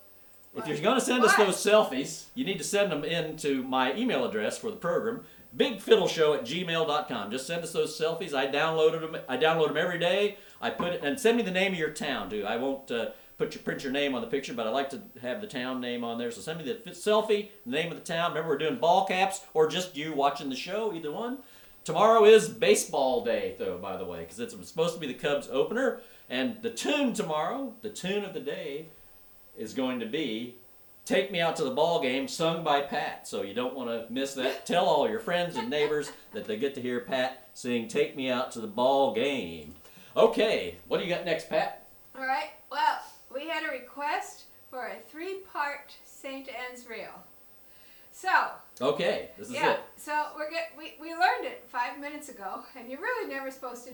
If 0.57 0.69
you're 0.69 0.79
going 0.79 0.99
to 0.99 1.05
send 1.05 1.25
us 1.25 1.35
those 1.35 1.57
selfies, 1.57 2.27
you 2.35 2.45
need 2.45 2.59
to 2.59 2.65
send 2.65 2.93
them 2.93 3.05
in 3.05 3.37
to 3.39 3.63
my 3.65 3.93
email 3.95 4.25
address 4.25 4.57
for 4.57 4.71
the 4.71 4.77
program, 4.77 5.25
bigfiddleshow 5.57 6.37
at 6.39 6.45
gmail.com. 6.45 7.31
Just 7.31 7.47
send 7.47 7.63
us 7.65 7.73
those 7.73 7.99
selfies. 7.99 8.33
I 8.35 8.47
downloaded 8.47 9.01
them. 9.01 9.17
I 9.29 9.37
download 9.37 9.69
them 9.69 9.77
every 9.77 9.99
day. 9.99 10.37
I 10.61 10.71
put 10.71 10.93
it 10.93 11.01
and 11.03 11.19
send 11.19 11.37
me 11.37 11.43
the 11.43 11.51
name 11.51 11.73
of 11.73 11.79
your 11.79 11.91
town 11.91 12.31
too. 12.31 12.45
I 12.47 12.57
won't 12.57 12.89
uh, 12.93 13.11
put 13.37 13.55
your 13.55 13.63
print 13.65 13.83
your 13.83 13.93
name 13.93 14.15
on 14.15 14.21
the 14.21 14.29
picture, 14.29 14.55
but 14.55 14.67
I 14.67 14.71
like 14.71 14.91
to 14.91 15.01
have 15.23 15.41
the 15.41 15.47
town 15.49 15.81
name 15.81 16.05
on 16.05 16.19
there. 16.19 16.31
So 16.31 16.41
send 16.41 16.59
me 16.59 16.65
the 16.65 16.77
fi- 16.77 16.91
selfie, 16.93 17.49
the 17.67 17.73
name 17.73 17.91
of 17.91 17.99
the 17.99 18.05
town. 18.05 18.31
Remember, 18.31 18.51
we're 18.51 18.59
doing 18.59 18.77
ball 18.77 19.07
caps 19.07 19.41
or 19.55 19.67
just 19.67 19.97
you 19.97 20.13
watching 20.13 20.49
the 20.51 20.57
show, 20.57 20.93
either 20.95 21.11
one. 21.11 21.39
Tomorrow 21.85 22.25
is 22.25 22.49
baseball 22.49 23.23
day, 23.25 23.57
though, 23.59 23.77
by 23.77 23.97
the 23.97 24.07
way, 24.07 24.21
because 24.21 24.41
it's 24.41 24.55
supposed 24.67 24.95
to 24.95 25.01
be 25.01 25.07
the 25.07 25.15
Cubs 25.15 25.49
opener. 25.51 26.01
And 26.31 26.57
the 26.63 26.71
tune 26.71 27.13
tomorrow, 27.13 27.75
the 27.83 27.91
tune 27.91 28.25
of 28.25 28.33
the 28.33 28.41
day, 28.41 28.87
is 29.57 29.75
going 29.75 30.01
to 30.01 30.07
be 30.07 30.55
Take 31.05 31.31
Me 31.31 31.41
Out 31.41 31.57
to 31.57 31.65
the 31.65 31.71
Ball 31.71 32.01
Game, 32.01 32.27
sung 32.27 32.65
by 32.65 32.81
Pat. 32.81 33.29
So 33.29 33.43
you 33.43 33.53
don't 33.53 33.75
want 33.75 33.91
to 33.91 34.11
miss 34.11 34.33
that. 34.35 34.65
Tell 34.67 34.87
all 34.87 35.09
your 35.09 35.21
friends 35.21 35.57
and 35.57 35.69
neighbors 35.69 36.11
that 36.33 36.47
they 36.47 36.57
get 36.57 36.75
to 36.77 36.81
hear 36.81 37.01
Pat 37.01 37.49
sing 37.53 37.87
Take 37.87 38.17
Me 38.17 38.31
Out 38.31 38.51
to 38.53 38.61
the 38.61 38.67
Ball 38.67 39.15
Game. 39.15 39.75
Okay, 40.17 40.77
what 40.89 40.99
do 40.99 41.05
you 41.05 41.15
got 41.15 41.27
next, 41.27 41.51
Pat? 41.51 41.87
All 42.17 42.27
right. 42.27 42.51
Well, 42.71 43.01
we 43.33 43.49
had 43.49 43.65
a 43.65 43.73
request 43.73 44.45
for 44.71 44.87
a 44.87 44.97
three-part 45.11 45.95
Saint 46.05 46.49
Anne's 46.49 46.89
Reel. 46.89 47.25
So 48.11 48.31
Okay, 48.81 49.31
this 49.39 49.49
is 49.49 49.55
yeah, 49.55 49.73
it. 49.75 49.81
so 49.97 50.27
we're 50.37 50.51
get, 50.51 50.73
we 50.77 50.95
we 51.01 51.11
learned 51.13 51.45
it 51.45 51.65
five 51.69 51.99
minutes 52.01 52.29
ago, 52.29 52.61
and 52.77 52.91
you're 52.91 53.01
really 53.01 53.33
never 53.33 53.51
supposed 53.51 53.85
to 53.87 53.93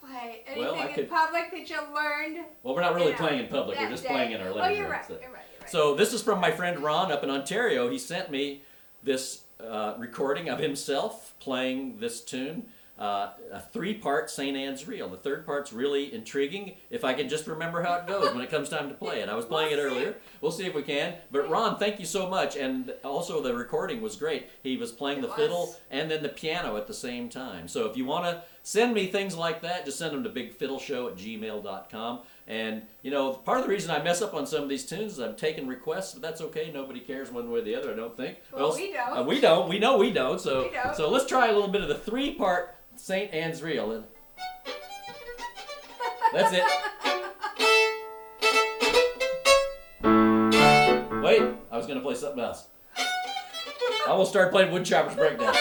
play 0.00 0.42
anything 0.46 0.62
Well, 0.64 0.88
in 0.88 0.94
could- 0.94 1.10
public 1.10 1.50
that 1.50 1.68
you 1.68 1.76
learned. 1.94 2.46
Well, 2.62 2.74
we're 2.74 2.80
not 2.80 2.94
really 2.94 3.08
you 3.08 3.12
know, 3.12 3.18
playing 3.18 3.40
in 3.40 3.48
public. 3.48 3.78
We're 3.78 3.90
just 3.90 4.04
day. 4.04 4.08
playing 4.10 4.32
in 4.32 4.40
our 4.40 4.48
living 4.48 4.62
Oh, 4.62 4.68
you're 4.68 4.82
room. 4.84 4.92
right. 4.92 5.06
so- 5.06 5.12
You're 5.20 5.30
right. 5.32 5.42
You're 5.52 5.60
right. 5.60 5.70
So 5.70 5.94
this 5.94 6.12
is 6.14 6.22
from 6.22 6.40
my 6.40 6.50
friend 6.50 6.80
Ron 6.80 7.12
up 7.12 7.22
in 7.24 7.30
Ontario. 7.30 7.90
He 7.90 7.98
sent 7.98 8.30
me 8.30 8.62
this 9.02 9.42
uh, 9.60 9.94
recording 9.98 10.48
of 10.48 10.58
himself 10.58 11.34
playing 11.40 11.98
this 11.98 12.20
tune, 12.22 12.66
uh, 12.98 13.30
a 13.52 13.60
three-part 13.60 14.30
St. 14.30 14.56
Anne's 14.56 14.86
Reel. 14.88 15.08
The 15.08 15.16
third 15.18 15.44
part's 15.44 15.72
really 15.72 16.14
intriguing. 16.14 16.76
If 16.90 17.04
I 17.04 17.12
can 17.14 17.28
just 17.28 17.46
remember 17.46 17.82
how 17.82 17.94
it 17.96 18.06
goes 18.06 18.32
when 18.34 18.42
it 18.42 18.50
comes 18.50 18.68
time 18.70 18.88
to 18.88 18.94
play 18.94 19.20
it. 19.20 19.28
I 19.28 19.34
was 19.34 19.44
playing 19.44 19.72
it 19.72 19.78
earlier. 19.80 20.16
We'll 20.40 20.50
see 20.52 20.66
if 20.66 20.74
we 20.74 20.82
can. 20.82 21.14
But 21.30 21.50
Ron, 21.50 21.78
thank 21.78 21.98
you 22.00 22.06
so 22.06 22.28
much. 22.28 22.56
And 22.56 22.94
also 23.04 23.42
the 23.42 23.54
recording 23.54 24.00
was 24.00 24.16
great. 24.16 24.48
He 24.62 24.76
was 24.76 24.92
playing 24.92 25.18
It 25.18 25.22
the 25.22 25.28
was. 25.28 25.36
fiddle 25.36 25.76
and 25.90 26.10
then 26.10 26.22
the 26.22 26.28
piano 26.30 26.76
at 26.76 26.86
the 26.86 26.94
same 26.94 27.28
time. 27.28 27.68
So 27.68 27.86
if 27.86 27.96
you 27.96 28.06
want 28.06 28.24
to 28.24 28.42
send 28.62 28.94
me 28.94 29.06
things 29.08 29.36
like 29.36 29.60
that, 29.62 29.84
just 29.84 29.98
send 29.98 30.14
them 30.14 30.24
to 30.24 30.30
bigfiddleshow 30.30 31.10
at 31.10 31.16
gmail.com. 31.16 32.20
And, 32.48 32.82
you 33.02 33.10
know, 33.10 33.32
part 33.32 33.58
of 33.58 33.64
the 33.64 33.70
reason 33.70 33.90
I 33.90 34.00
mess 34.02 34.22
up 34.22 34.32
on 34.32 34.46
some 34.46 34.62
of 34.62 34.68
these 34.68 34.86
tunes 34.86 35.14
is 35.14 35.18
I'm 35.18 35.34
taking 35.34 35.66
requests, 35.66 36.12
but 36.12 36.22
that's 36.22 36.40
okay. 36.40 36.70
Nobody 36.72 37.00
cares 37.00 37.30
one 37.32 37.50
way 37.50 37.58
or 37.58 37.62
the 37.62 37.74
other, 37.74 37.92
I 37.92 37.96
don't 37.96 38.16
think. 38.16 38.38
Well, 38.52 38.72
we 38.74 38.92
don't. 38.92 39.18
uh, 39.18 39.22
we 39.24 39.40
don't. 39.40 39.68
We 39.68 39.80
know 39.80 39.96
we 39.98 40.12
don't. 40.12 40.40
So, 40.40 40.64
We 40.64 40.70
don't. 40.70 40.94
so 40.94 41.10
let's 41.10 41.26
try 41.26 41.48
a 41.48 41.52
little 41.52 41.68
bit 41.68 41.82
of 41.82 41.88
the 41.88 41.96
three 41.96 42.34
part 42.34 42.75
St. 42.96 43.32
Anne's 43.32 43.62
Reel. 43.62 44.04
That's 46.32 46.52
it. 46.52 46.64
Wait, 51.22 51.42
I 51.70 51.76
was 51.76 51.86
going 51.86 51.98
to 51.98 52.04
play 52.04 52.14
something 52.14 52.42
else. 52.42 52.66
I 54.08 54.14
will 54.14 54.26
start 54.26 54.52
playing 54.52 54.72
Woodchopper's 54.72 55.16
Breakdown. 55.16 55.54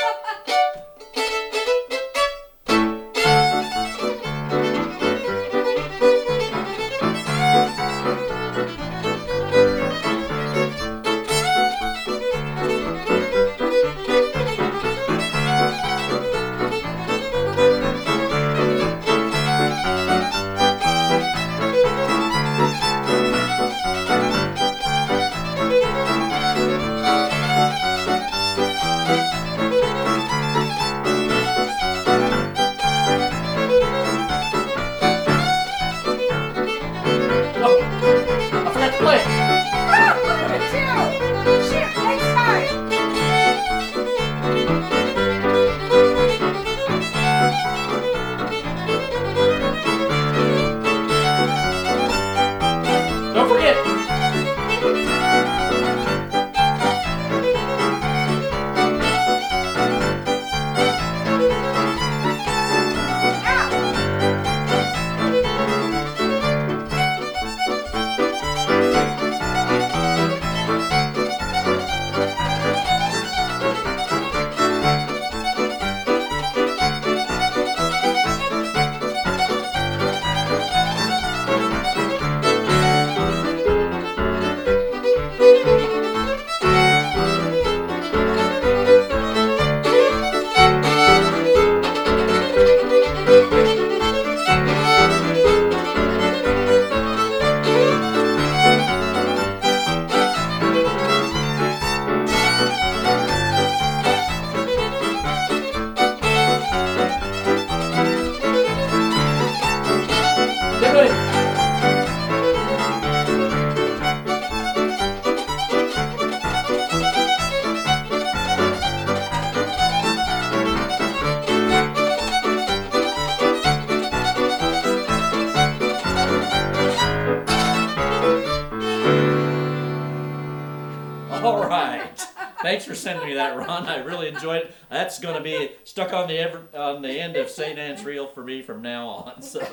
That's 135.15 135.23
going 135.23 135.38
to 135.38 135.43
be 135.43 135.71
stuck 135.86 136.12
on 136.12 136.28
the 136.28 136.38
ever, 136.38 136.63
on 136.73 137.01
the 137.01 137.10
end 137.10 137.38
of 137.38 137.49
St. 137.49 137.80
Anne's 137.80 138.04
Reel 138.04 138.28
for 138.28 138.43
me 138.43 138.62
from 138.62 138.82
now 138.82 139.08
on. 139.08 139.41
So. 139.41 139.65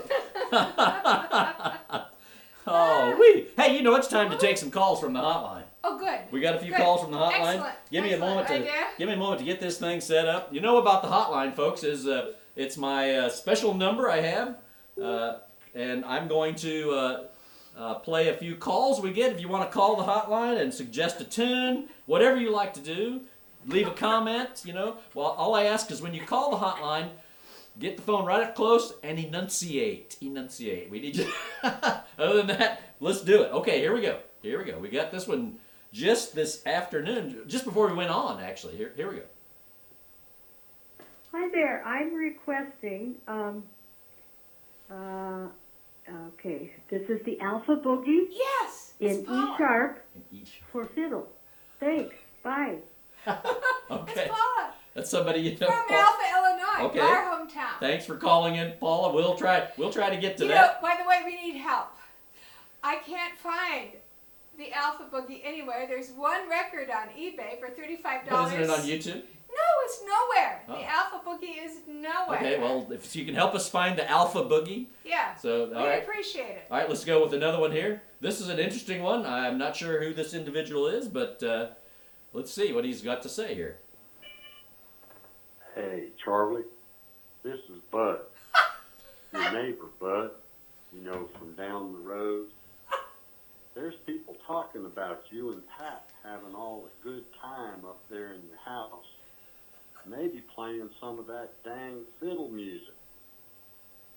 oh, 2.68 3.16
we. 3.18 3.48
Hey, 3.60 3.76
you 3.76 3.82
know 3.82 3.96
it's 3.96 4.06
time 4.06 4.30
to 4.30 4.38
take 4.38 4.56
some 4.56 4.70
calls 4.70 5.00
from 5.00 5.14
the 5.14 5.18
hotline. 5.18 5.64
Oh, 5.82 5.98
good. 5.98 6.20
We 6.30 6.40
got 6.40 6.54
a 6.54 6.60
few 6.60 6.70
Good. 6.70 6.78
calls 6.78 7.02
from 7.02 7.10
the 7.10 7.18
hotline. 7.18 7.54
Excellent. 7.54 7.74
Give 7.90 8.04
me 8.04 8.12
a 8.12 8.18
moment 8.18 8.46
to 8.46 8.54
idea. 8.54 8.86
give 8.96 9.08
me 9.08 9.14
a 9.14 9.18
moment 9.18 9.40
to 9.40 9.44
get 9.44 9.60
this 9.60 9.78
thing 9.78 10.00
set 10.00 10.28
up. 10.28 10.54
You 10.54 10.60
know 10.60 10.76
about 10.76 11.02
the 11.02 11.08
hotline, 11.08 11.56
folks? 11.56 11.82
Is 11.82 12.06
uh, 12.06 12.34
it's 12.54 12.76
my 12.76 13.12
uh, 13.12 13.28
special 13.28 13.74
number 13.74 14.08
I 14.08 14.20
have, 14.20 14.58
uh, 15.02 15.38
and 15.74 16.04
I'm 16.04 16.28
going 16.28 16.54
to 16.56 16.90
uh, 16.92 17.24
uh, 17.76 17.94
play 17.94 18.28
a 18.28 18.34
few 18.34 18.54
calls 18.54 19.00
we 19.00 19.12
get. 19.12 19.32
If 19.32 19.40
you 19.40 19.48
want 19.48 19.68
to 19.68 19.74
call 19.74 19.96
the 19.96 20.04
hotline 20.04 20.60
and 20.60 20.72
suggest 20.72 21.20
a 21.20 21.24
tune, 21.24 21.88
whatever 22.06 22.36
you 22.36 22.52
like 22.52 22.74
to 22.74 22.80
do, 22.80 23.22
leave 23.66 23.86
a 23.88 23.92
comment. 23.92 24.62
You 24.64 24.72
know, 24.74 24.96
well, 25.14 25.28
all 25.28 25.54
I 25.54 25.64
ask 25.64 25.90
is 25.90 26.00
when 26.02 26.14
you 26.14 26.22
call 26.22 26.50
the 26.50 26.56
hotline, 26.58 27.08
get 27.78 27.96
the 27.96 28.02
phone 28.02 28.24
right 28.26 28.42
up 28.42 28.54
close 28.54 28.92
and 29.02 29.18
enunciate. 29.18 30.16
Enunciate. 30.20 30.90
We 30.90 31.00
need 31.00 31.16
you. 31.16 31.32
Other 31.62 32.36
than 32.42 32.46
that, 32.48 32.82
let's 33.00 33.20
do 33.22 33.42
it. 33.42 33.52
Okay, 33.52 33.78
here 33.80 33.94
we 33.94 34.00
go. 34.02 34.18
Here 34.42 34.58
we 34.58 34.64
go. 34.70 34.78
We 34.78 34.88
got 34.88 35.10
this 35.12 35.26
one 35.28 35.58
just 35.92 36.34
this 36.34 36.66
afternoon, 36.66 37.42
just 37.46 37.64
before 37.64 37.86
we 37.88 37.94
went 37.94 38.10
on. 38.10 38.42
Actually, 38.42 38.76
here 38.76 38.92
here 38.96 39.10
we 39.10 39.16
go. 39.16 39.22
Hi 41.32 41.48
there. 41.52 41.82
I'm 41.86 42.12
requesting. 42.14 43.14
Um, 43.28 43.62
uh, 44.90 45.46
okay, 46.34 46.70
this 46.90 47.08
is 47.08 47.24
the 47.24 47.40
Alpha 47.40 47.76
Boogie 47.76 48.26
Yes. 48.30 48.92
in 49.00 49.20
E 49.20 49.24
Paula. 49.24 49.54
sharp 49.56 50.04
And 50.14 50.24
each. 50.32 50.60
for 50.70 50.84
fiddle. 50.86 51.26
Thanks. 51.80 52.14
Bye. 52.42 52.76
Okay, 53.90 54.12
It's 54.22 54.28
Paula 54.30 54.72
that's 54.94 55.10
somebody 55.10 55.40
you 55.40 55.50
know. 55.58 55.66
from 55.66 55.88
Paul- 55.88 55.96
Alpha, 55.96 56.22
Illinois, 56.36 56.86
Okay. 56.90 57.00
our 57.00 57.24
hometown. 57.24 57.78
Thanks 57.80 58.04
for 58.04 58.16
calling 58.16 58.56
in, 58.56 58.72
Paula. 58.78 59.12
We'll 59.12 59.36
try. 59.36 59.68
We'll 59.78 59.92
try 59.92 60.10
to 60.10 60.16
get 60.16 60.36
to 60.38 60.44
you 60.44 60.50
know, 60.50 60.54
that. 60.56 60.82
by 60.82 60.96
the 61.00 61.08
way, 61.08 61.22
we 61.24 61.36
need 61.36 61.58
help. 61.58 61.88
I 62.82 62.96
can't 62.96 63.38
find 63.38 63.88
the 64.58 64.72
Alpha 64.72 65.04
Boogie 65.10 65.40
anywhere. 65.44 65.86
There's 65.88 66.10
one 66.10 66.48
record 66.48 66.90
on 66.90 67.08
eBay 67.18 67.58
for 67.58 67.68
thirty-five 67.68 68.28
dollars. 68.28 68.52
isn't 68.52 68.64
it 68.64 68.70
on 68.70 68.80
YouTube? 68.80 69.22
No, 69.54 69.68
it's 69.84 70.02
nowhere. 70.02 70.62
Oh. 70.68 70.72
The 70.78 70.84
Alpha 70.90 71.20
Boogie 71.26 71.64
is 71.64 71.78
nowhere. 71.86 72.38
Okay, 72.38 72.58
well, 72.58 72.86
if 72.90 73.14
you 73.14 73.24
can 73.24 73.34
help 73.34 73.54
us 73.54 73.68
find 73.68 73.98
the 73.98 74.10
Alpha 74.10 74.42
Boogie, 74.44 74.86
yeah, 75.04 75.34
so 75.36 75.68
we 75.68 75.74
all 75.74 75.86
right, 75.86 76.02
appreciate 76.02 76.50
it. 76.50 76.66
all 76.70 76.78
right, 76.78 76.88
let's 76.88 77.04
go 77.04 77.22
with 77.22 77.34
another 77.34 77.60
one 77.60 77.72
here. 77.72 78.02
This 78.20 78.40
is 78.40 78.48
an 78.48 78.58
interesting 78.58 79.02
one. 79.02 79.24
I'm 79.26 79.58
not 79.58 79.76
sure 79.76 80.02
who 80.02 80.14
this 80.14 80.32
individual 80.34 80.86
is, 80.86 81.06
but 81.08 81.42
uh, 81.42 81.68
let's 82.32 82.52
see 82.52 82.72
what 82.72 82.84
he's 82.84 83.02
got 83.02 83.22
to 83.22 83.28
say 83.28 83.54
here. 83.54 83.78
Hey, 85.74 86.08
Charlie, 86.22 86.64
this 87.42 87.58
is 87.58 87.80
Bud, 87.90 88.20
your 89.32 89.52
neighbor, 89.52 89.86
Bud, 89.98 90.30
you 90.94 91.02
know, 91.02 91.28
from 91.38 91.54
down 91.54 91.92
the 91.92 91.98
road. 91.98 92.48
There's 93.74 93.94
people 94.06 94.36
talking 94.46 94.84
about 94.84 95.22
you 95.30 95.52
and 95.52 95.62
Pat 95.78 96.04
having 96.22 96.54
all 96.54 96.84
the 96.84 97.10
good 97.10 97.24
time 97.40 97.86
up 97.86 98.00
there 98.10 98.34
in 98.34 98.42
your 98.48 98.58
house. 98.64 99.06
Maybe 100.06 100.42
playing 100.54 100.90
some 101.00 101.18
of 101.18 101.26
that 101.28 101.50
dang 101.64 102.00
fiddle 102.20 102.50
music. 102.50 102.94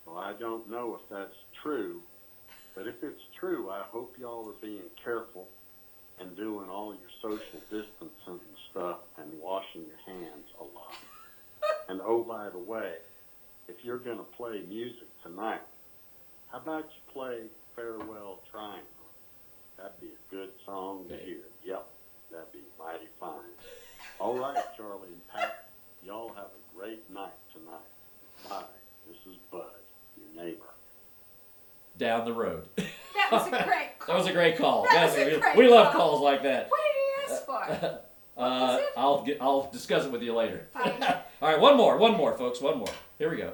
Well, 0.05 0.17
I 0.17 0.33
don't 0.33 0.69
know 0.69 0.99
if 1.01 1.09
that's 1.09 1.35
true, 1.63 2.01
but 2.75 2.85
if 2.85 2.95
it's 3.01 3.21
true, 3.39 3.69
I 3.69 3.83
hope 3.89 4.15
y'all 4.19 4.49
are 4.49 4.61
being 4.61 4.89
careful 5.01 5.47
and 6.19 6.35
doing 6.35 6.69
all 6.69 6.93
your 6.93 7.09
social 7.21 7.59
distancing 7.69 8.11
and 8.27 8.57
stuff 8.71 8.99
and 9.17 9.29
washing 9.41 9.83
your 9.87 10.15
hands 10.15 10.47
a 10.59 10.63
lot. 10.63 10.95
And 11.87 12.01
oh, 12.03 12.23
by 12.23 12.49
the 12.49 12.59
way, 12.59 12.93
if 13.67 13.75
you're 13.83 13.99
going 13.99 14.17
to 14.17 14.23
play 14.37 14.63
music 14.67 15.07
tonight, 15.23 15.61
how 16.51 16.59
about 16.59 16.85
you 16.85 17.13
play 17.13 17.41
Farewell 17.75 18.39
Triangle? 18.51 18.85
That'd 19.77 19.99
be 19.99 20.07
a 20.07 20.33
good 20.33 20.49
song 20.65 21.05
to 21.09 21.17
hear. 21.17 21.41
Yep, 21.63 21.85
that'd 22.31 22.51
be 22.51 22.63
mighty 22.79 23.07
fine. 23.19 23.53
All 24.19 24.37
right, 24.37 24.57
Charlie 24.77 25.09
and 25.09 25.27
Pat, 25.27 25.69
y'all 26.03 26.33
have 26.33 26.45
a 26.45 26.77
great 26.77 27.09
night 27.11 27.33
tonight. 27.53 28.49
Bye. 28.49 28.63
This 29.07 29.17
is 29.33 29.37
Bud, 29.51 29.61
your 30.17 30.43
neighbor. 30.43 30.64
Down 31.97 32.25
the 32.25 32.33
road. 32.33 32.67
That 33.15 33.31
was 33.31 33.47
a 33.47 33.49
great 33.63 33.97
call. 33.97 34.07
that 34.07 34.17
was 34.17 34.27
a 34.27 34.33
great 34.33 34.57
call. 34.57 34.83
That 34.83 35.05
was 35.05 35.15
Yes, 35.17 35.27
a 35.31 35.35
we, 35.35 35.41
great 35.41 35.57
we 35.57 35.67
love 35.67 35.93
calls 35.93 36.21
like 36.21 36.43
that. 36.43 36.69
What 36.69 36.79
did 36.83 37.27
he 37.27 37.33
ask 37.33 37.45
for? 37.45 37.99
Uh. 38.37 38.81
I'll 38.97 39.23
get. 39.23 39.37
I'll 39.39 39.71
discuss 39.71 40.03
it 40.05 40.11
with 40.11 40.21
you 40.21 40.33
later. 40.35 40.67
Fine. 40.73 41.01
All 41.41 41.49
right, 41.49 41.57
one 41.57 41.77
more, 41.77 41.95
one 41.97 42.17
more, 42.17 42.37
folks, 42.37 42.59
one 42.59 42.77
more. 42.79 42.89
Here 43.17 43.29
we 43.31 43.37
go. 43.37 43.53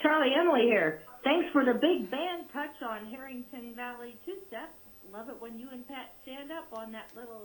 Charlie 0.00 0.32
Emily 0.38 0.62
here. 0.62 1.02
Thanks 1.24 1.50
for 1.52 1.64
the 1.64 1.74
big 1.74 2.08
band 2.10 2.44
touch 2.52 2.80
on 2.88 3.06
Harrington 3.06 3.74
Valley 3.74 4.14
Two 4.24 4.36
Step. 4.46 4.70
Love 5.12 5.28
it 5.28 5.36
when 5.40 5.58
you 5.58 5.68
and 5.72 5.86
Pat 5.88 6.12
stand 6.22 6.52
up 6.52 6.66
on 6.72 6.92
that 6.92 7.10
little 7.16 7.42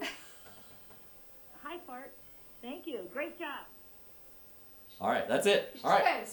high 1.64 1.78
part. 1.80 2.12
Thank 2.62 2.86
you. 2.86 3.00
Great 3.12 3.40
job. 3.40 3.66
All 5.02 5.10
right, 5.10 5.28
that's 5.28 5.48
it. 5.48 5.72
She's 5.74 5.84
All 5.84 5.90
right. 5.92 6.28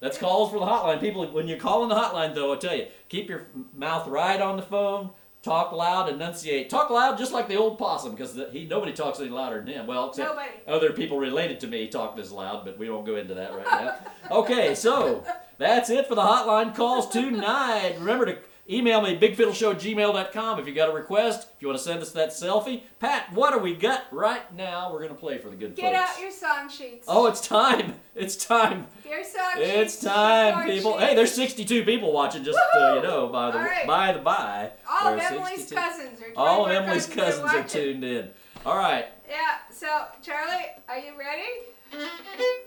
Kind 0.00 0.12
of 0.12 0.18
soft. 0.18 0.18
That's 0.18 0.18
calls 0.18 0.50
for 0.50 0.58
the 0.58 0.66
hotline. 0.66 1.00
People, 1.00 1.26
when 1.32 1.48
you're 1.48 1.58
calling 1.58 1.88
the 1.88 1.94
hotline, 1.94 2.34
though, 2.34 2.52
I 2.52 2.56
tell 2.56 2.76
you, 2.76 2.86
keep 3.08 3.28
your 3.28 3.46
mouth 3.74 4.06
right 4.08 4.40
on 4.40 4.56
the 4.56 4.62
phone. 4.62 5.10
Talk 5.42 5.72
loud, 5.72 6.10
enunciate. 6.10 6.68
Talk 6.68 6.90
loud, 6.90 7.16
just 7.16 7.32
like 7.32 7.48
the 7.48 7.56
old 7.56 7.78
possum, 7.78 8.10
because 8.10 8.38
he 8.52 8.66
nobody 8.66 8.92
talks 8.92 9.20
any 9.20 9.30
louder 9.30 9.56
than 9.62 9.68
him. 9.68 9.86
Well, 9.86 10.10
except 10.10 10.28
Nobody. 10.28 10.50
other 10.68 10.92
people 10.92 11.18
related 11.18 11.60
to 11.60 11.66
me 11.66 11.88
talk 11.88 12.14
this 12.14 12.30
loud, 12.30 12.66
but 12.66 12.78
we 12.78 12.90
won't 12.90 13.06
go 13.06 13.16
into 13.16 13.32
that 13.34 13.54
right 13.54 13.64
now. 13.64 13.96
Okay, 14.30 14.74
so 14.74 15.24
that's 15.56 15.88
it 15.88 16.06
for 16.06 16.14
the 16.14 16.20
hotline 16.20 16.74
calls 16.74 17.08
tonight. 17.08 17.94
Remember 17.98 18.26
to 18.26 18.36
email 18.70 19.00
me 19.02 19.18
bigfiddleshow@gmail.com 19.18 20.60
if 20.60 20.66
you 20.66 20.74
got 20.74 20.88
a 20.88 20.92
request. 20.92 21.48
If 21.56 21.62
you 21.62 21.68
want 21.68 21.78
to 21.78 21.84
send 21.84 22.00
us 22.02 22.12
that 22.12 22.30
selfie, 22.30 22.82
Pat, 22.98 23.32
what 23.32 23.52
do 23.52 23.58
we 23.58 23.74
got 23.74 24.04
right 24.12 24.52
now? 24.54 24.92
We're 24.92 25.02
gonna 25.02 25.14
play 25.14 25.38
for 25.38 25.48
the 25.50 25.56
good 25.56 25.74
Get 25.74 25.94
folks. 25.94 26.10
out 26.16 26.20
your 26.22 26.30
song 26.30 26.68
sheets. 26.70 27.04
oh, 27.08 27.26
it's 27.26 27.40
time! 27.46 27.94
It's 28.14 28.36
time! 28.36 28.86
your 29.08 29.24
song 29.24 29.52
It's 29.56 29.94
sheets. 29.94 30.04
time, 30.04 30.66
people. 30.68 30.92
sheets. 30.92 31.04
Hey, 31.04 31.14
there's 31.14 31.32
62 31.32 31.84
people 31.84 32.12
watching. 32.12 32.44
Just 32.44 32.58
uh, 32.58 32.78
Woohoo! 32.78 32.96
you 32.96 33.02
know, 33.02 33.28
by 33.28 33.50
the 33.50 33.58
All 33.58 33.64
right. 33.64 33.86
by 33.86 34.12
the 34.12 34.18
by. 34.18 34.70
All 34.88 35.14
of 35.14 35.18
There's 35.18 35.32
Emily's 35.32 35.66
62. 35.68 35.74
cousins 35.80 36.20
are 36.20 36.32
All 36.36 36.66
of 36.66 36.70
Emily's 36.72 37.06
cousins 37.06 37.38
are 37.50 37.56
watching. 37.60 37.82
tuned 37.82 38.04
in. 38.04 38.30
All 38.66 38.76
right. 38.76 39.06
Yeah. 39.28 39.36
So 39.72 39.86
Charlie, 40.22 40.66
are 40.88 40.98
you 40.98 41.12
ready? 41.18 41.48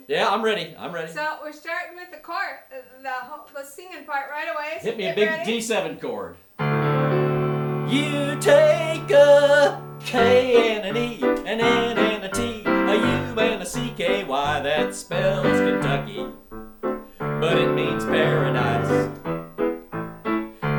Yeah, 0.08 0.30
I'm 0.30 0.42
ready. 0.44 0.76
I'm 0.78 0.94
ready. 0.94 1.12
So 1.12 1.38
we're 1.42 1.54
starting 1.54 1.96
with 1.96 2.12
the 2.12 2.18
chord, 2.18 2.60
uh, 2.72 2.82
the 3.02 3.10
whole, 3.10 3.48
the 3.56 3.64
singing 3.64 4.06
part 4.06 4.30
right 4.30 4.48
away. 4.54 4.78
So 4.82 4.88
Hit 4.88 4.98
me 4.98 5.08
a 5.10 5.16
big 5.16 5.30
ready. 5.30 5.60
D7 5.60 6.00
chord. 6.02 6.36
You 7.90 8.38
take 8.40 9.10
a 9.12 9.82
K 10.02 10.76
and 10.78 10.86
an 10.86 10.98
E, 10.98 11.20
an 11.24 11.62
N 11.62 11.98
and 11.98 12.24
a 12.26 12.30
T, 12.30 12.64
a 12.66 12.96
U 12.96 13.40
and 13.40 13.62
a 13.62 13.66
C 13.66 13.94
K 13.96 14.24
Y. 14.24 14.60
That 14.62 14.94
spells 14.96 15.46
Kentucky, 15.46 16.28
but 17.20 17.58
it 17.58 17.72
means 17.74 18.04
paradise. 18.04 19.10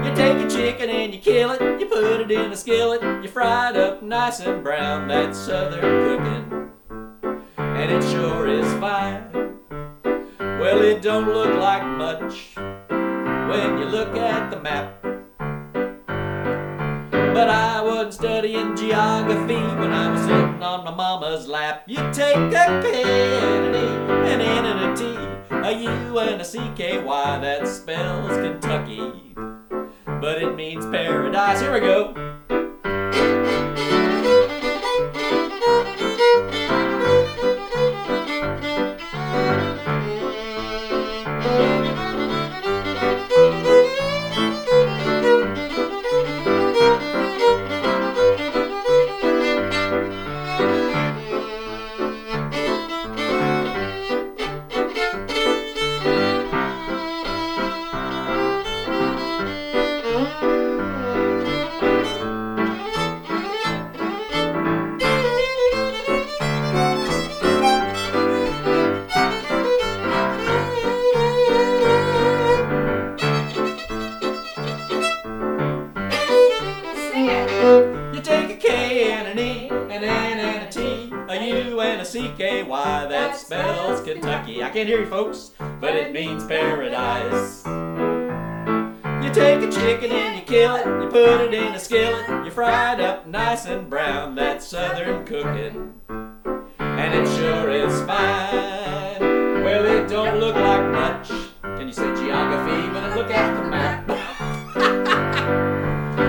You 0.04 0.14
take 0.14 0.44
a 0.44 0.50
chicken 0.50 0.90
and 0.90 1.14
you 1.14 1.20
kill 1.20 1.52
it, 1.52 1.60
you 1.80 1.86
put 1.86 2.20
it 2.20 2.30
in 2.30 2.52
a 2.52 2.56
skillet, 2.56 3.02
you 3.22 3.28
fry 3.28 3.70
it 3.70 3.76
up 3.76 4.02
nice 4.02 4.40
and 4.40 4.62
brown. 4.62 5.08
That's 5.08 5.38
southern 5.38 5.80
cooking, 5.80 6.63
and 7.74 7.90
it 7.90 8.02
sure 8.10 8.46
is 8.46 8.72
fine. 8.74 9.30
Well, 10.38 10.80
it 10.82 11.02
don't 11.02 11.26
look 11.26 11.54
like 11.56 11.84
much 11.84 12.54
when 12.56 13.78
you 13.78 13.84
look 13.84 14.16
at 14.16 14.50
the 14.50 14.60
map. 14.60 15.02
But 17.34 17.50
I 17.50 17.82
wasn't 17.82 18.14
studying 18.14 18.76
geography 18.76 19.54
when 19.54 19.92
I 19.92 20.10
was 20.10 20.20
sitting 20.20 20.62
on 20.62 20.84
my 20.84 20.94
mama's 20.94 21.48
lap. 21.48 21.82
You 21.86 21.98
take 22.12 22.36
a 22.36 22.80
K 22.80 23.02
and 23.02 23.74
an 23.74 23.74
E, 23.74 23.86
an 24.32 24.40
N 24.40 24.64
and 24.64 24.80
a 24.92 24.96
T, 24.96 25.04
a 25.50 25.72
U 25.72 26.18
and 26.20 26.40
a 26.40 26.44
C 26.44 26.60
K. 26.76 27.02
Why 27.02 27.38
that 27.40 27.66
spells 27.66 28.36
Kentucky, 28.36 29.34
but 30.06 30.40
it 30.40 30.54
means 30.54 30.86
paradise. 30.86 31.60
Here 31.60 31.72
we 31.72 31.80
go. 31.80 32.33
Can't 84.74 84.88
hear 84.88 85.02
you, 85.02 85.06
folks, 85.06 85.52
but 85.80 85.94
it 85.94 86.12
means 86.12 86.44
paradise. 86.46 87.64
You 89.24 89.32
take 89.32 89.62
a 89.62 89.70
chicken 89.70 90.10
and 90.10 90.36
you 90.36 90.44
kill 90.44 90.74
it, 90.74 90.84
you 90.84 91.08
put 91.10 91.42
it 91.42 91.54
in 91.54 91.74
a 91.74 91.78
skillet, 91.78 92.44
you 92.44 92.50
fry 92.50 92.94
it 92.94 93.00
up 93.00 93.24
nice 93.24 93.66
and 93.66 93.88
brown. 93.88 94.34
That's 94.34 94.66
southern 94.66 95.24
cooking, 95.24 95.94
and 96.08 97.14
it 97.14 97.24
sure 97.36 97.70
is 97.70 98.00
fine. 98.00 99.62
Well, 99.62 99.86
it 99.86 100.08
don't 100.08 100.40
look 100.40 100.56
like 100.56 100.90
much. 100.90 101.28
Can 101.62 101.86
you 101.86 101.92
say 101.92 102.12
geography 102.16 102.88
when 102.92 103.04
I 103.04 103.14
look 103.14 103.30
at 103.30 103.54
the 103.54 103.70
map? 103.70 104.10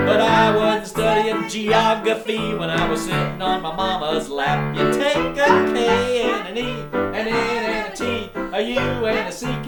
But 0.06 0.22
I 0.22 0.56
wasn't 0.56 0.88
studying 0.88 1.50
geography 1.50 2.54
when 2.54 2.70
I 2.70 2.88
was 2.88 3.02
sitting 3.02 3.42
on 3.42 3.64
my 3.64 3.76
mama's 3.76 4.30
lap. 4.30 4.78
You 4.78 4.94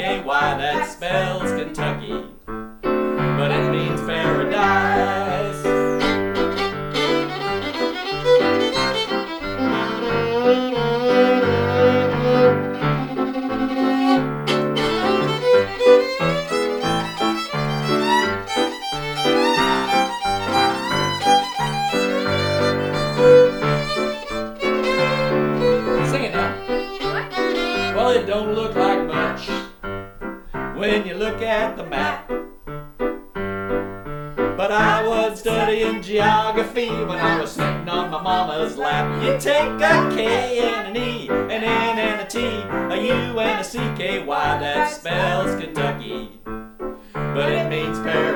K 0.08 0.22
Y. 0.22 0.58
That 0.58 0.90
spells 0.90 1.52
Kentucky, 1.52 2.27
at 31.68 31.76
the 31.76 31.84
map. 31.84 32.30
But 34.56 34.72
I 34.72 35.06
was 35.06 35.40
studying 35.40 36.02
geography 36.02 36.90
when 36.90 37.20
I 37.20 37.42
was 37.42 37.52
sitting 37.52 37.90
on 37.90 38.10
my 38.10 38.22
mama's 38.22 38.78
lap. 38.78 39.22
You 39.22 39.38
take 39.40 39.70
a 39.82 40.10
K 40.16 40.60
and 40.60 40.96
an 40.96 41.04
E, 41.04 41.28
an 41.28 41.52
N 41.52 42.00
and 42.00 42.22
a 42.22 42.26
T, 42.26 42.40
a 42.40 42.96
U 42.96 43.40
and 43.40 43.62
a 43.62 43.64
C 43.64 43.80
K 43.98 44.24
Y 44.24 44.60
that 44.60 44.90
spells 44.90 45.62
Kentucky. 45.62 46.40
But 47.14 47.52
it 47.52 47.70
means 47.70 48.00
paradise. 48.00 48.27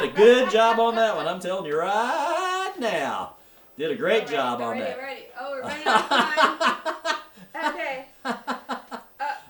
Did 0.00 0.04
a 0.10 0.12
good 0.12 0.50
job 0.50 0.78
on 0.80 0.94
that 0.96 1.14
one. 1.16 1.26
I'm 1.26 1.40
telling 1.40 1.66
you 1.66 1.78
right 1.78 2.72
now. 2.78 3.34
Did 3.76 3.90
a 3.90 3.96
great 3.96 4.24
Ready, 4.24 4.32
job 4.36 4.60
on 4.60 4.72
ready, 4.78 4.80
that. 4.84 4.98
Ready. 4.98 5.22
Oh, 5.38 5.50
we're 5.50 5.62
running 5.62 5.86
out 5.86 6.02
of 6.02 6.08
time. 7.54 7.72
Okay. 7.74 8.06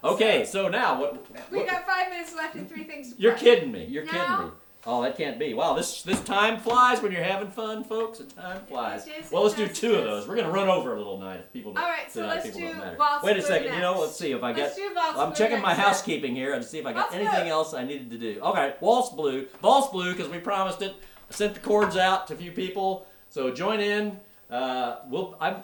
Uh, 0.04 0.08
Okay, 0.14 0.44
so 0.44 0.68
now 0.68 1.00
what? 1.00 1.24
We 1.50 1.64
got 1.64 1.86
five 1.86 2.10
minutes 2.10 2.34
left 2.34 2.56
and 2.56 2.68
three 2.68 2.84
things 2.84 3.14
you're 3.16 3.32
kidding 3.34 3.70
me. 3.72 3.86
You're 3.86 4.04
kidding 4.04 4.46
me. 4.46 4.50
Oh, 4.84 5.00
that 5.02 5.16
can't 5.16 5.38
be. 5.38 5.54
Wow, 5.54 5.74
this 5.74 6.02
this 6.02 6.20
time 6.24 6.58
flies 6.58 7.00
when 7.00 7.12
you're 7.12 7.22
having 7.22 7.48
fun, 7.50 7.84
folks. 7.84 8.18
The 8.18 8.24
time 8.24 8.62
flies. 8.66 9.06
It 9.06 9.14
is, 9.24 9.30
Well, 9.30 9.44
let's 9.44 9.54
do 9.54 9.68
two 9.68 9.94
of 9.94 10.02
those. 10.04 10.26
We're 10.26 10.34
gonna 10.34 10.50
run 10.50 10.68
over 10.68 10.94
a 10.94 10.98
little 10.98 11.18
night 11.18 11.38
if 11.38 11.52
people. 11.52 11.72
Don't, 11.72 11.84
All 11.84 11.88
right, 11.88 12.10
so 12.10 12.26
let's 12.26 12.44
people 12.46 12.60
do 12.62 12.82
Wait 13.22 13.36
a 13.36 13.42
second. 13.42 13.74
You 13.74 13.80
know, 13.80 14.00
let's 14.00 14.16
see 14.16 14.32
if 14.32 14.42
I 14.42 14.52
Let's 14.52 14.76
got. 14.76 15.14
do 15.14 15.20
I'm 15.20 15.32
checking 15.34 15.60
my 15.62 15.72
housekeeping 15.74 16.34
here 16.34 16.54
and 16.54 16.64
see 16.64 16.78
if 16.78 16.86
I 16.86 16.92
got 16.92 17.12
Waltz 17.12 17.14
anything 17.14 17.42
Blue. 17.44 17.50
else 17.52 17.74
I 17.74 17.84
needed 17.84 18.10
to 18.10 18.18
do. 18.18 18.40
Okay, 18.40 18.74
Waltz 18.80 19.10
Blue. 19.10 19.46
Waltz 19.62 19.88
Blue, 19.92 20.12
because 20.12 20.28
we 20.28 20.38
promised 20.38 20.82
it. 20.82 20.96
I 21.30 21.32
sent 21.34 21.54
the 21.54 21.60
chords 21.60 21.96
out 21.96 22.26
to 22.26 22.34
a 22.34 22.36
few 22.36 22.50
people, 22.50 23.06
so 23.30 23.52
join 23.52 23.78
in. 23.78 24.18
Uh, 24.50 24.96
we'll. 25.08 25.36
I'm. 25.40 25.62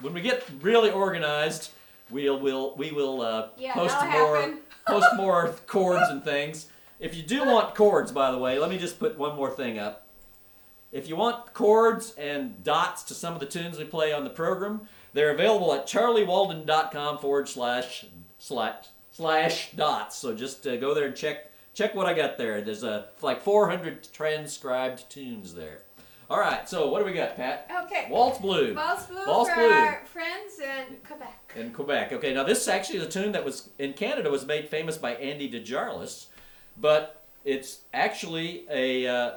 When 0.00 0.14
we 0.14 0.22
get 0.22 0.42
really 0.62 0.90
organized, 0.90 1.70
we'll 2.10 2.40
will 2.40 2.74
we 2.76 2.92
will 2.92 3.20
uh, 3.20 3.48
Yeah, 3.58 3.74
post 3.74 3.94
more 4.10 4.36
happen. 4.36 4.58
post 4.86 5.06
more 5.16 5.48
chords 5.66 6.08
and 6.08 6.24
things. 6.24 6.68
If 7.00 7.14
you 7.16 7.22
do 7.22 7.44
want 7.44 7.74
chords, 7.74 8.10
by 8.10 8.30
the 8.32 8.38
way, 8.38 8.58
let 8.58 8.70
me 8.70 8.78
just 8.78 8.98
put 8.98 9.18
one 9.18 9.36
more 9.36 9.50
thing 9.50 9.78
up. 9.78 10.06
If 10.90 11.08
you 11.08 11.16
want 11.16 11.52
chords 11.54 12.14
and 12.16 12.64
dots 12.64 13.02
to 13.04 13.14
some 13.14 13.34
of 13.34 13.40
the 13.40 13.46
tunes 13.46 13.78
we 13.78 13.84
play 13.84 14.12
on 14.12 14.24
the 14.24 14.30
program, 14.30 14.82
they're 15.12 15.30
available 15.32 15.72
at 15.74 15.86
charliewalden.com 15.86 17.18
forward 17.18 17.48
slash 17.48 18.06
slash 18.38 18.86
slash 19.12 19.72
dots. 19.72 20.16
So 20.16 20.34
just 20.34 20.66
uh, 20.66 20.76
go 20.76 20.94
there 20.94 21.06
and 21.06 21.14
check 21.16 21.50
check 21.74 21.94
what 21.94 22.06
I 22.06 22.14
got 22.14 22.38
there. 22.38 22.60
There's 22.62 22.84
uh, 22.84 23.06
like 23.22 23.42
400 23.42 24.08
transcribed 24.12 25.08
tunes 25.10 25.54
there. 25.54 25.82
All 26.30 26.38
right, 26.38 26.68
so 26.68 26.90
what 26.90 26.98
do 26.98 27.06
we 27.06 27.12
got, 27.14 27.36
Pat? 27.36 27.70
Okay. 27.84 28.06
Waltz 28.10 28.38
Blue 28.38 28.74
Waltz 28.74 29.06
Blue 29.06 29.26
Waltz 29.26 29.48
for 29.50 29.56
Blue. 29.56 29.70
our 29.70 30.02
friends 30.04 30.58
in 30.58 30.96
Quebec. 31.06 31.52
in 31.56 31.72
Quebec. 31.72 32.12
Okay, 32.12 32.34
now 32.34 32.42
this 32.44 32.60
is 32.62 32.68
actually 32.68 32.98
is 32.98 33.06
a 33.06 33.08
tune 33.08 33.32
that 33.32 33.44
was 33.44 33.70
in 33.78 33.92
Canada 33.94 34.30
was 34.30 34.44
made 34.44 34.68
famous 34.68 34.98
by 34.98 35.14
Andy 35.14 35.50
DeJarlis, 35.50 36.26
but 36.80 37.22
it's 37.44 37.80
actually 37.92 38.66
a 38.70 39.06
uh, 39.06 39.32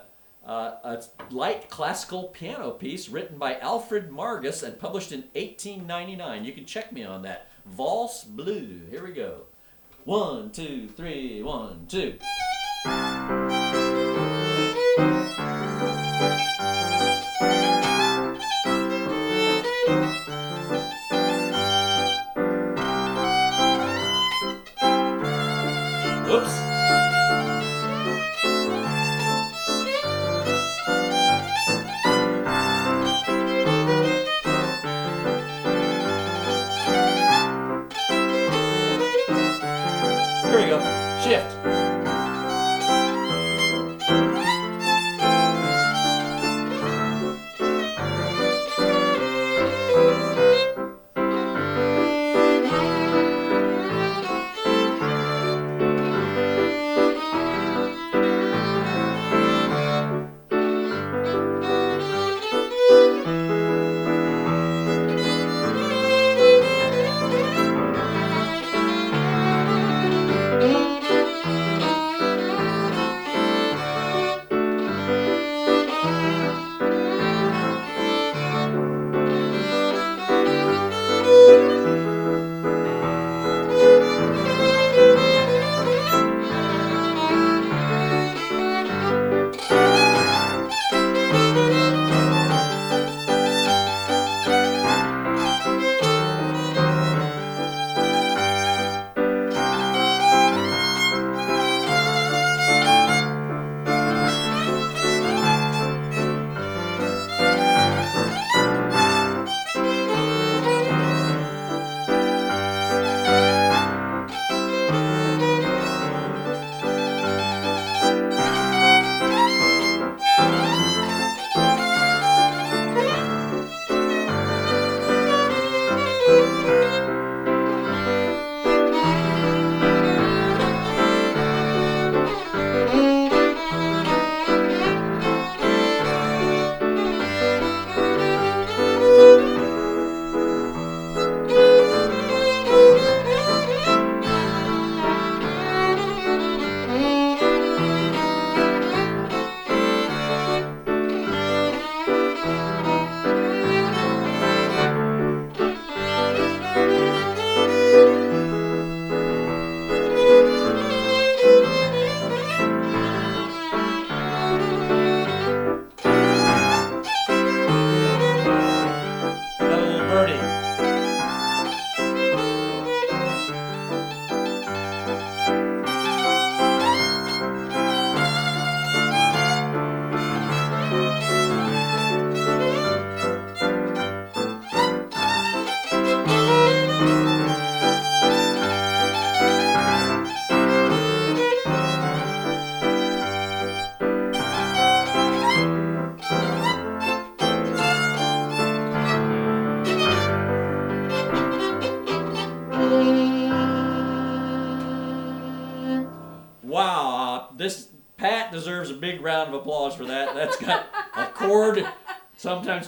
uh, 0.45 0.75
a 0.83 1.03
light 1.29 1.69
classical 1.69 2.23
piano 2.23 2.71
piece 2.71 3.09
written 3.09 3.37
by 3.37 3.57
Alfred 3.59 4.11
Margis 4.11 4.63
and 4.63 4.79
published 4.79 5.11
in 5.11 5.21
1899. 5.33 6.45
You 6.45 6.53
can 6.53 6.65
check 6.65 6.91
me 6.91 7.03
on 7.03 7.21
that. 7.23 7.47
Valse 7.65 8.23
Bleue. 8.23 8.89
Here 8.89 9.05
we 9.05 9.13
go. 9.13 9.41
One, 10.03 10.49
two, 10.49 10.87
three, 10.87 11.43
one, 11.43 11.85
two. 11.87 12.17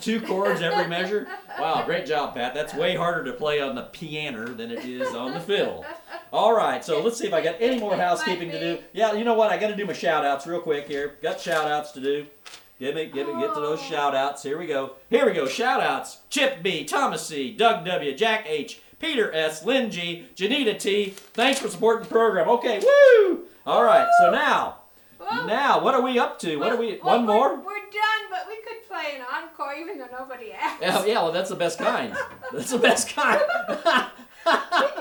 Two 0.04 0.22
chords 0.22 0.62
every 0.62 0.88
measure. 0.88 1.28
Wow, 1.60 1.84
great 1.86 2.06
job, 2.06 2.34
Pat. 2.34 2.54
That's 2.54 2.74
way 2.74 2.96
harder 2.96 3.24
to 3.26 3.34
play 3.34 3.62
on 3.62 3.76
the 3.76 3.84
piano 3.84 4.48
than 4.48 4.72
it 4.72 4.86
is 4.86 5.16
on 5.16 5.34
the 5.34 5.40
fiddle. 5.40 5.86
All 6.32 6.56
right, 6.56 6.84
so 6.84 7.02
let's 7.02 7.18
see 7.18 7.28
if 7.28 7.34
I 7.34 7.42
got 7.42 7.56
any 7.60 7.80
more 7.80 7.96
housekeeping 7.96 8.52
to 8.52 8.60
do. 8.60 8.84
Yeah, 8.92 9.14
you 9.14 9.24
know 9.24 9.36
what? 9.36 9.52
I 9.52 9.58
got 9.58 9.68
to 9.68 9.76
do 9.76 9.86
my 9.86 9.94
shout 9.94 10.26
outs 10.26 10.46
real 10.46 10.60
quick 10.60 10.88
here. 10.88 11.18
Got 11.22 11.40
shout 11.40 11.70
outs 11.70 11.92
to 11.94 12.02
do. 12.02 12.26
Give 12.80 12.96
me, 12.96 13.06
give 13.06 13.28
me, 13.28 13.40
get 13.40 13.54
to 13.54 13.62
those 13.62 13.82
shout 13.82 14.14
outs. 14.16 14.44
Here 14.44 14.58
we 14.58 14.68
go. 14.68 14.94
Here 15.10 15.26
we 15.26 15.34
go. 15.34 15.48
Shout 15.48 15.82
outs. 15.82 16.20
Chip 16.30 16.62
B, 16.62 16.84
Thomas 16.84 17.26
C, 17.26 17.54
Doug 17.54 17.86
W, 17.86 18.14
Jack 18.16 18.46
H, 18.48 18.82
Peter 19.00 19.32
S, 19.34 19.64
Lynn 19.64 19.90
G, 19.90 20.26
Janita 20.36 20.78
T. 20.78 21.12
Thanks 21.12 21.60
for 21.60 21.70
supporting 21.70 22.04
the 22.04 22.10
program. 22.14 22.50
Okay, 22.50 22.80
woo! 22.80 23.44
All 23.66 23.84
right, 23.84 24.08
so 24.20 24.32
now, 24.32 24.80
Well, 25.30 25.48
now, 25.48 25.82
what 25.84 25.94
are 25.96 26.02
we 26.02 26.20
up 26.20 26.40
to? 26.40 26.58
What 26.58 26.72
are 26.72 26.78
we? 26.78 27.00
well, 27.04 27.18
One 27.18 27.26
we're- 27.28 27.38
more? 27.40 27.56
We're 27.58 27.64
done, 27.92 28.24
but 28.30 28.46
we 28.48 28.56
could 28.58 28.88
play 28.88 29.16
an 29.18 29.22
encore 29.34 29.74
even 29.76 29.98
though 29.98 30.08
nobody 30.12 30.52
asked. 30.52 30.82
Yeah, 30.82 31.06
yeah, 31.06 31.22
well, 31.24 31.32
that's 31.32 31.50
the 31.50 31.56
best 31.56 31.80
kind. 31.80 32.16
That's 32.52 32.72
the 32.72 32.78
best 32.80 33.10
kind. 33.16 33.42
We 34.46 34.52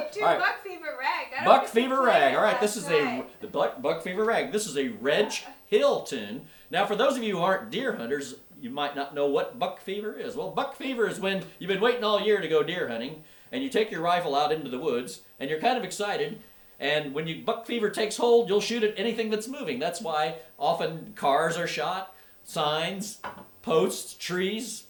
could 0.03 0.11
do 0.13 0.21
right. 0.23 0.39
Buck 0.39 0.63
Fever 0.63 0.97
Rag. 0.99 1.45
Buck 1.45 1.67
Fever 1.67 2.03
Rag. 2.03 2.35
All 2.37 2.43
right, 2.43 2.61
this 2.61 2.77
is 2.77 2.89
a 2.91 3.25
the 3.41 3.47
Buck, 3.49 3.83
Buck 3.83 4.03
Fever 4.03 4.25
Rag. 4.25 4.53
This 4.53 4.67
is 4.67 4.77
a 4.79 4.89
Reg 4.89 5.33
Hill 5.67 6.03
tune. 6.03 6.43
Now, 6.71 6.87
for 6.87 6.95
those 6.97 7.17
of 7.17 7.23
you 7.23 7.37
who 7.37 7.43
aren't 7.43 7.71
deer 7.71 7.97
hunters, 7.97 8.37
you 8.61 8.71
might 8.71 8.95
not 8.95 9.15
know 9.15 9.27
what 9.27 9.59
Buck 9.59 9.81
Fever 9.81 10.15
is. 10.15 10.37
Well, 10.37 10.51
Buck 10.51 10.77
Fever 10.77 11.09
is 11.09 11.19
when 11.21 11.45
you've 11.59 11.69
been 11.69 11.81
waiting 11.81 12.05
all 12.05 12.21
year 12.21 12.41
to 12.41 12.49
go 12.49 12.63
deer 12.63 12.89
hunting, 12.89 13.25
and 13.51 13.63
you 13.63 13.69
take 13.69 13.91
your 13.91 14.01
rifle 14.01 14.35
out 14.37 14.53
into 14.53 14.71
the 14.71 14.79
woods, 14.79 15.23
and 15.41 15.51
you're 15.51 15.61
kind 15.61 15.77
of 15.77 15.85
excited. 15.85 16.41
And 16.83 17.15
when 17.15 17.29
you 17.29 17.43
Buck 17.45 17.65
Fever 17.65 17.91
takes 17.91 18.17
hold, 18.17 18.49
you'll 18.49 18.61
shoot 18.61 18.83
at 18.83 18.95
anything 18.99 19.31
that's 19.31 19.47
moving. 19.47 19.79
That's 19.79 20.01
why 20.03 20.35
often 20.59 21.13
cars 21.15 21.57
are 21.57 21.69
shot, 21.69 22.13
signs, 22.43 23.21
posts, 23.63 24.15
trees, 24.15 24.85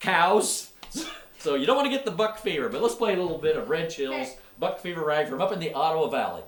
cows. 0.00 0.72
So 1.38 1.54
you 1.54 1.64
don't 1.64 1.76
want 1.76 1.86
to 1.86 1.90
get 1.90 2.04
the 2.04 2.10
buck 2.10 2.36
fever, 2.38 2.68
but 2.68 2.82
let's 2.82 2.94
play 2.94 3.14
a 3.14 3.16
little 3.16 3.38
bit 3.38 3.56
of 3.56 3.70
Reg 3.70 3.90
Hill's 3.90 4.12
Okay. 4.12 4.36
Buck 4.58 4.78
Fever 4.78 5.02
Rag 5.02 5.26
from 5.26 5.40
up 5.40 5.52
in 5.52 5.58
the 5.58 5.72
Ottawa 5.72 6.08
Valley. 6.10 6.42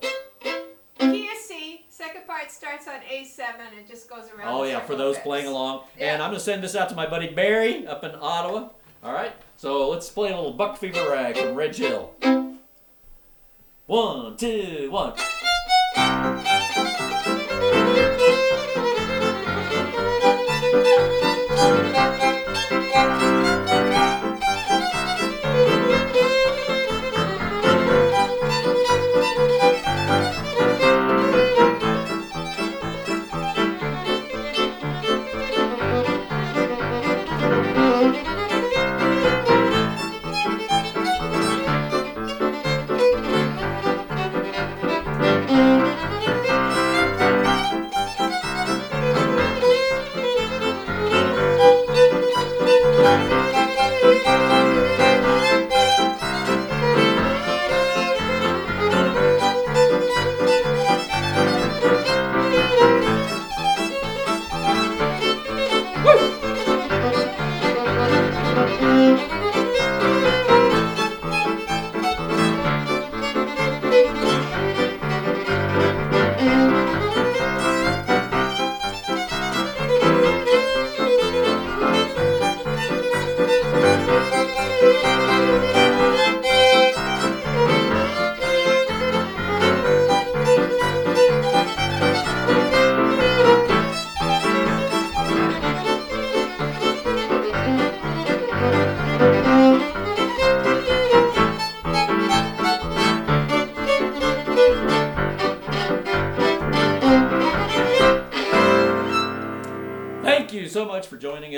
Key 0.98 1.28
of 1.30 1.38
C. 1.38 1.86
Second 1.88 2.26
part 2.26 2.50
starts 2.50 2.86
on 2.86 3.00
A7 3.10 3.40
and 3.74 3.88
just 3.88 4.06
goes 4.10 4.24
around. 4.36 4.48
Oh 4.48 4.64
yeah, 4.64 4.80
for 4.80 4.94
those 4.94 5.14
bits. 5.16 5.24
playing 5.24 5.46
along. 5.46 5.84
Yeah. 5.98 6.12
And 6.12 6.22
I'm 6.22 6.28
gonna 6.28 6.40
send 6.40 6.62
this 6.62 6.76
out 6.76 6.90
to 6.90 6.94
my 6.94 7.06
buddy 7.06 7.28
Barry 7.28 7.86
up 7.86 8.04
in 8.04 8.10
Ottawa. 8.20 8.68
All 9.02 9.14
right. 9.14 9.32
So 9.56 9.88
let's 9.88 10.10
play 10.10 10.30
a 10.30 10.36
little 10.36 10.52
Buck 10.52 10.76
Fever 10.76 11.08
Rag 11.10 11.38
from 11.38 11.54
Reg 11.54 11.74
Hill. 11.74 12.12
One, 13.92 14.38
two, 14.38 14.88
one. 14.90 15.12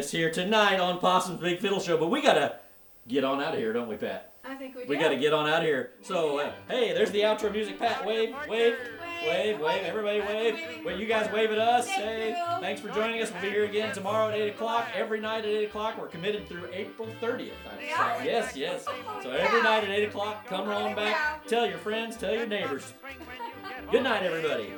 Us 0.05 0.11
here 0.11 0.31
tonight 0.31 0.79
on 0.79 0.99
Possum's 0.99 1.41
Big 1.41 1.61
Fiddle 1.61 1.81
Show. 1.81 1.97
But 1.97 2.11
we 2.11 2.21
gotta 2.21 2.57
get 3.09 3.25
on 3.25 3.43
out 3.43 3.55
of 3.55 3.59
here, 3.59 3.73
don't 3.73 3.89
we, 3.89 3.97
Pat? 3.97 4.33
I 4.45 4.55
think 4.55 4.77
we 4.77 4.83
do. 4.83 4.89
We 4.89 4.97
gotta 4.97 5.17
get 5.17 5.33
on 5.33 5.49
out 5.49 5.61
of 5.61 5.67
here. 5.67 5.93
So 6.03 6.41
uh, 6.41 6.53
hey, 6.69 6.93
there's 6.93 7.11
the 7.11 7.21
outro 7.21 7.51
music. 7.51 7.79
Pat, 7.79 8.05
wave, 8.05 8.35
wave. 8.49 8.75
Wave, 9.27 9.59
wave, 9.59 9.83
everybody 9.85 10.21
wave. 10.21 10.85
Wait, 10.85 11.01
you 11.01 11.07
guys 11.07 11.33
wave 11.33 11.51
at 11.51 11.59
us. 11.59 11.89
Hey, 11.89 12.37
thanks 12.61 12.83
for 12.83 12.89
joining 12.89 13.23
us. 13.23 13.33
We'll 13.33 13.41
be 13.41 13.49
here 13.49 13.65
again 13.65 13.95
tomorrow 13.95 14.29
at 14.29 14.35
8 14.35 14.49
o'clock. 14.51 14.89
Every 14.95 15.19
night 15.19 15.47
at 15.47 15.51
8 15.51 15.65
o'clock. 15.65 15.99
We're 15.99 16.09
committed 16.09 16.47
through 16.47 16.69
April 16.71 17.09
30th. 17.23 17.39
We? 17.79 17.87
Yes, 18.27 18.55
yes. 18.55 18.85
So 19.23 19.31
every 19.31 19.63
night 19.63 19.85
at 19.85 19.89
8 19.89 20.09
o'clock, 20.11 20.47
come 20.47 20.69
on 20.69 20.95
back. 20.95 21.47
Tell 21.47 21.67
your 21.67 21.79
friends, 21.79 22.19
tell 22.19 22.35
your 22.35 22.47
neighbors. 22.47 22.93
Good 23.91 24.03
night, 24.03 24.23
everybody. 24.25 24.75